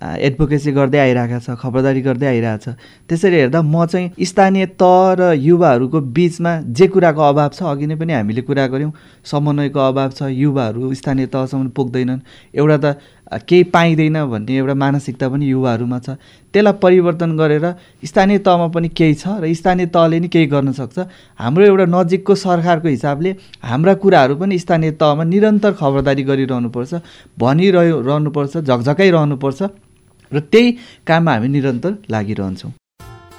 [0.00, 2.64] एडभोकेसी गर्दै आइरहेको छ खबरदारी गर्दै आइरहेछ
[3.08, 7.96] त्यसरी हेर्दा म चाहिँ स्थानीय तह र युवाहरूको बिचमा जे कुराको अभाव छ अघि नै
[8.00, 8.92] पनि हामीले कुरा गऱ्यौँ।
[9.24, 12.20] समन्वयको अभाव छ युवाहरू स्थानीय तहसम्म पुग्दैनन्।
[12.54, 12.86] एउटा त
[13.32, 16.16] केही पाइँदैन भन्ने एउटा मानसिकता पनि युवाहरूमा छ।
[16.54, 17.66] त्यसलाई परिवर्तन गरेर
[18.04, 20.98] स्थानीय तहमा पनि केही छ र स्थानीय तहले नै केही गर्न सक्छ।
[21.40, 23.30] हाम्रो एउटा नजिकको सरकारको हिसाबले
[23.62, 26.92] हाम्रा कुराहरू पनि स्थानीय तहमा निरन्तर खबरदारी गरिरहनुपर्छ
[27.40, 29.60] भनिरह रहनुपर्छ झकझकाइरहनुपर्छ
[30.32, 30.76] र त्यही
[31.06, 32.81] काममा हामी निरन्तर लागिरहन्छौँ।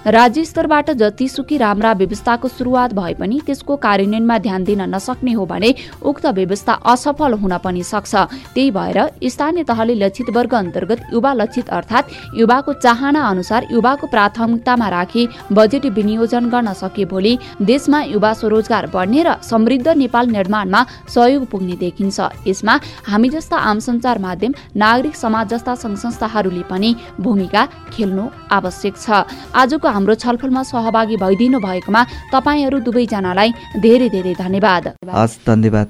[0.05, 5.69] राज्य स्तरबाट जतिसुकै राम्रा व्यवस्थाको सुरुवात भए पनि त्यसको कार्यान्वयनमा ध्यान दिन नसक्ने हो भने
[6.03, 8.15] उक्त व्यवस्था असफल हुन पनि सक्छ।
[8.53, 14.87] त्यही भएर स्थानीय तहले लक्षित वर्ग अन्तर्गत युवा लक्षित अर्थात् युवाको चाहना अनुसार युवाको प्राथमिकतामा
[14.89, 20.83] राखी बजेट विनियोजन गर्न सके भोलि देशमा युवा स्वरोजगार बढ्ने र समृद्ध नेपाल निर्माणमा
[21.15, 22.75] सहयोग पुग्ने देखिन्छ। यसमा
[23.07, 29.23] हामी जस्ता आम सञ्चार माध्यम नागरिक समाज जस्ता सङ्घ संस्थाहरूले पनि भूमिका खेल्नु आवश्यक छ।
[29.55, 34.93] आजको हाम्रो छलफलमा सहभागी भइदिनु भएकोमा तपाईँहरू दुवैजनालाई धेरै धेरै धन्यवाद।
[35.43, 35.87] धन्यवाद।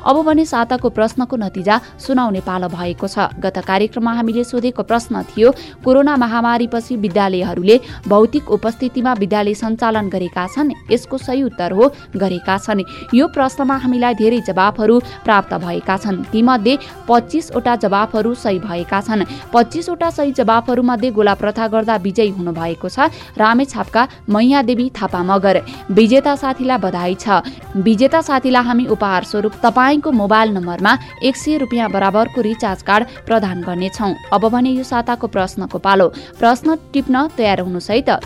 [0.00, 5.50] अब भने साताको प्रश्नको नतिजा सुनाउने पालो भएको छ। गत कार्यक्रममा हामीले सोधेको प्रश्न थियो
[5.84, 12.84] कोरोना महामारीपछि विद्यालयहरूले भौतिक उपस्थितिमा विद्यालय सञ्चालन गरेका छन् यसको सही उत्तर हो गरेका छन्।
[13.14, 20.10] यो प्रश्नमा हामीलाई धेरै जवाफहरू प्राप्त भएका छन्। तीमध्ये पच्चिसवटा जवाफहरू सही भएका छन्। पच्चिसवटा
[20.10, 23.06] सही जवाफहरूमध्ये गोला प्रथा गर्दा विजयी हुनुभएको छ।
[23.38, 27.46] रामेछापका मैयादेवी थापा मगर विजेता साथीलाई बधाई छ।
[27.78, 30.92] विजेता साथीलाई हामी उपहार स्वरूप तपाईँको मोबाइल नम्बरमा
[31.22, 36.76] एक सय रुपियाँ बराबरको रिचार्ज कार्ड प्रदान गर्नेछौँ। अब भने यो साताको प्रश्नको पालो। प्रश्न
[36.92, 38.18] टिप्न तयार हुनुहोस् है त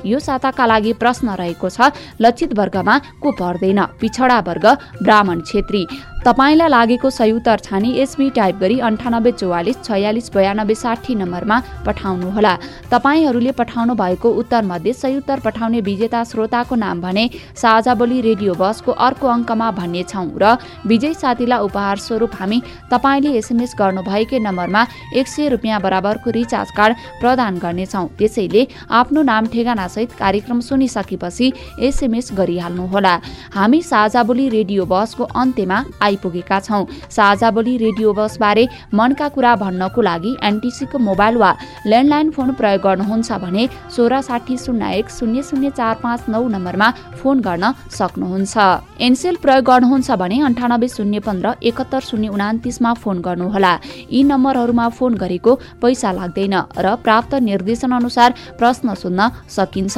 [0.00, 3.80] यो साताका लागि प्रश्न रहेको छ। लक्षित वर्गमा को पर्दैन?
[4.00, 4.66] पिछडा वर्ग
[5.02, 5.86] ब्राह्मण छेत्री
[6.20, 11.56] तपाईँलाई लागेको सही उत्तर छानी एसबी टाइप गरी अन्ठानब्बे चौवालिस छयालिस बयानब्बे साठी नम्बरमा
[11.86, 12.54] पठाउनुहोला।
[12.92, 17.24] तपाईँहरूले पठाउनु भएको उत्तरमध्ये सही उत्तर पठाउने विजेता श्रोताको नाम भने
[17.56, 22.60] साझा बोली रेडियो बसको अर्को अङ्कमा भन्नेछौँ र विजय साथीलाई उपहार स्वरूप हामी
[22.92, 24.82] तपाईँले एसएमएस गर्नुभएकै नम्बरमा
[25.16, 32.30] एक सय रुपियाँ बराबरको रिचार्ज कार्ड प्रदान गर्नेछौँ। त्यसैले आफ्नो नाम ठेगानासहित कार्यक्रम सुनिसकेपछि एसएमएस
[32.36, 33.14] गरिहाल्नुहोला।
[33.56, 40.00] हामी साझा बोली रेडियो बसको अन्त्यमा आइपुगेका छौँ। साझा बोली रेडियो बसबारे मनका कुरा भन्नको
[40.02, 41.50] लागि एनटिसीको मोबाइल वा
[41.86, 46.88] ल्यान्डलाइन फोन प्रयोग गर्नुहुन्छ भने सोह्र साठी शून्य एक शून्य शून्य चार पाँच नौ नम्बरमा
[47.20, 48.54] फोन गर्न सक्नुहुन्छ।
[49.00, 53.72] एनसेल प्रयोग गर्नुहुन्छ भने अन्ठानब्बे शून्य पन्ध्र एकहत्तर शून्य उनातिसमा फोन गर्नुहोला।
[54.10, 59.96] यी नम्बरहरूमा फोन गरेको पैसा लाग्दैन र प्राप्त निर्देशन अनुसार प्रश्न सोध्न सकिन्छ।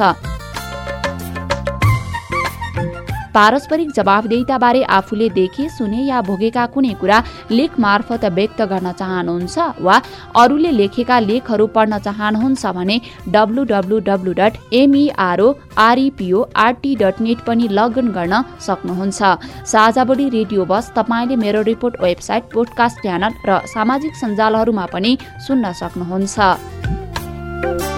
[3.33, 10.01] पारस्परिक जवाबदेताबारे आफूले देखे सुने या भोगेका कुनै कुरा लेख मार्फत व्यक्त गर्न चाहनुहुन्छ वा
[10.41, 12.99] अरूले लेखेका लेखहरू पढ्न चाहनुहुन्छ भने
[13.35, 15.47] W W W dot MERO
[15.79, 19.19] REPO RT dot net पनि लगइन गर्न सक्नुहुन्छ।
[19.73, 25.17] साझाबोली रेडियो बस तपाईँले मेरो रिपोर्ट वेबसाइट पोडकास्ट च्यानल र सामाजिक सञ्जालहरूमा पनि
[25.47, 27.92] सुन्न सक्नुहुन्छ।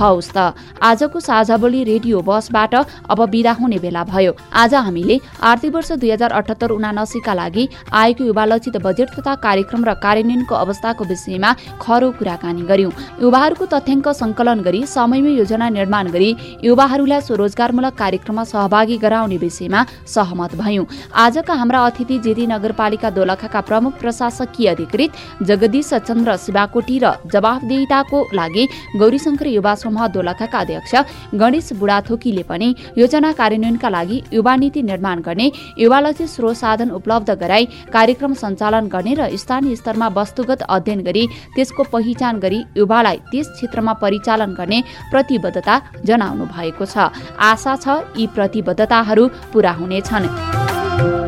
[0.00, 2.74] हौस् त। आजको साझा बोली रेडियो बसबाट
[3.10, 8.24] अब बिदा हुने बेला भयो। आज हामीले आर्थिक वर्ष दुई हजार अठहत्तर उनासीका लागि आएको
[8.24, 12.90] युवा लक्षित बजेट तथा कार्यक्रम र कार्यान्वयनको अवस्थाको विषयमा खरो कुराकानी गर्यौं
[13.22, 16.30] युवाहरूको तथ्याङ्क संकलन गरी समयमै योजना निर्माण गरी
[16.64, 20.84] युवाहरूलाई स्वरोजगारमूलक कार्यक्रममा सहभागी गराउने विषयमा सहमत भयौं।
[21.24, 25.10] आजका हाम्रा अतिथि जेदी नगरपालिका दोलखाका प्रमुख प्रशासकीय अधिकृत
[25.42, 28.64] जगदीश चन्द्र शिवाकोटी र जवाफदेहिताको लागि
[28.96, 30.94] गौरीशङ्कर युवा समूह दोलखाका अध्यक्ष
[31.40, 32.68] गणेश बुढाथोकीले पनि
[32.98, 39.14] योजना कार्यान्वयनका लागि युवा नीति निर्माण गर्ने युवालक्षी स्रोत साधन उपलब्ध गराई कार्यक्रम सञ्चालन गर्ने
[39.14, 41.26] र स्थानीय स्तरमा वस्तुगत अध्ययन गरी
[41.56, 44.80] त्यसको पहिचान गरी युवालाई त्यस क्षेत्रमा परिचालन गर्ने
[45.10, 45.74] प्रतिबद्धता
[46.06, 47.10] जनाउनु भएको छ।
[47.50, 51.23] आशा छ यी प्रतिबद्धताहरू पूरा हुनेछन्।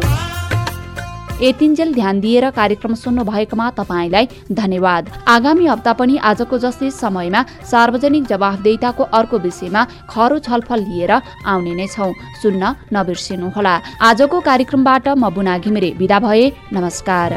[1.42, 8.24] यतिन्जेल ध्यान दिएर कार्यक्रम सुन्नु भएकोमा तपाईँलाई धन्यवाद। आगामी हप्ता पनि आजको जस्तै समयमा सार्वजनिक
[8.24, 11.12] जवाफदेताको अर्को विषयमा खरो छलफल लिएर
[11.44, 12.08] आउने नै छौ।
[12.42, 17.30] सुन्न नबिर्सिनुहोला। आजको कार्यक्रमबाट म बुना घिमिरे विदा भए नमस्कार।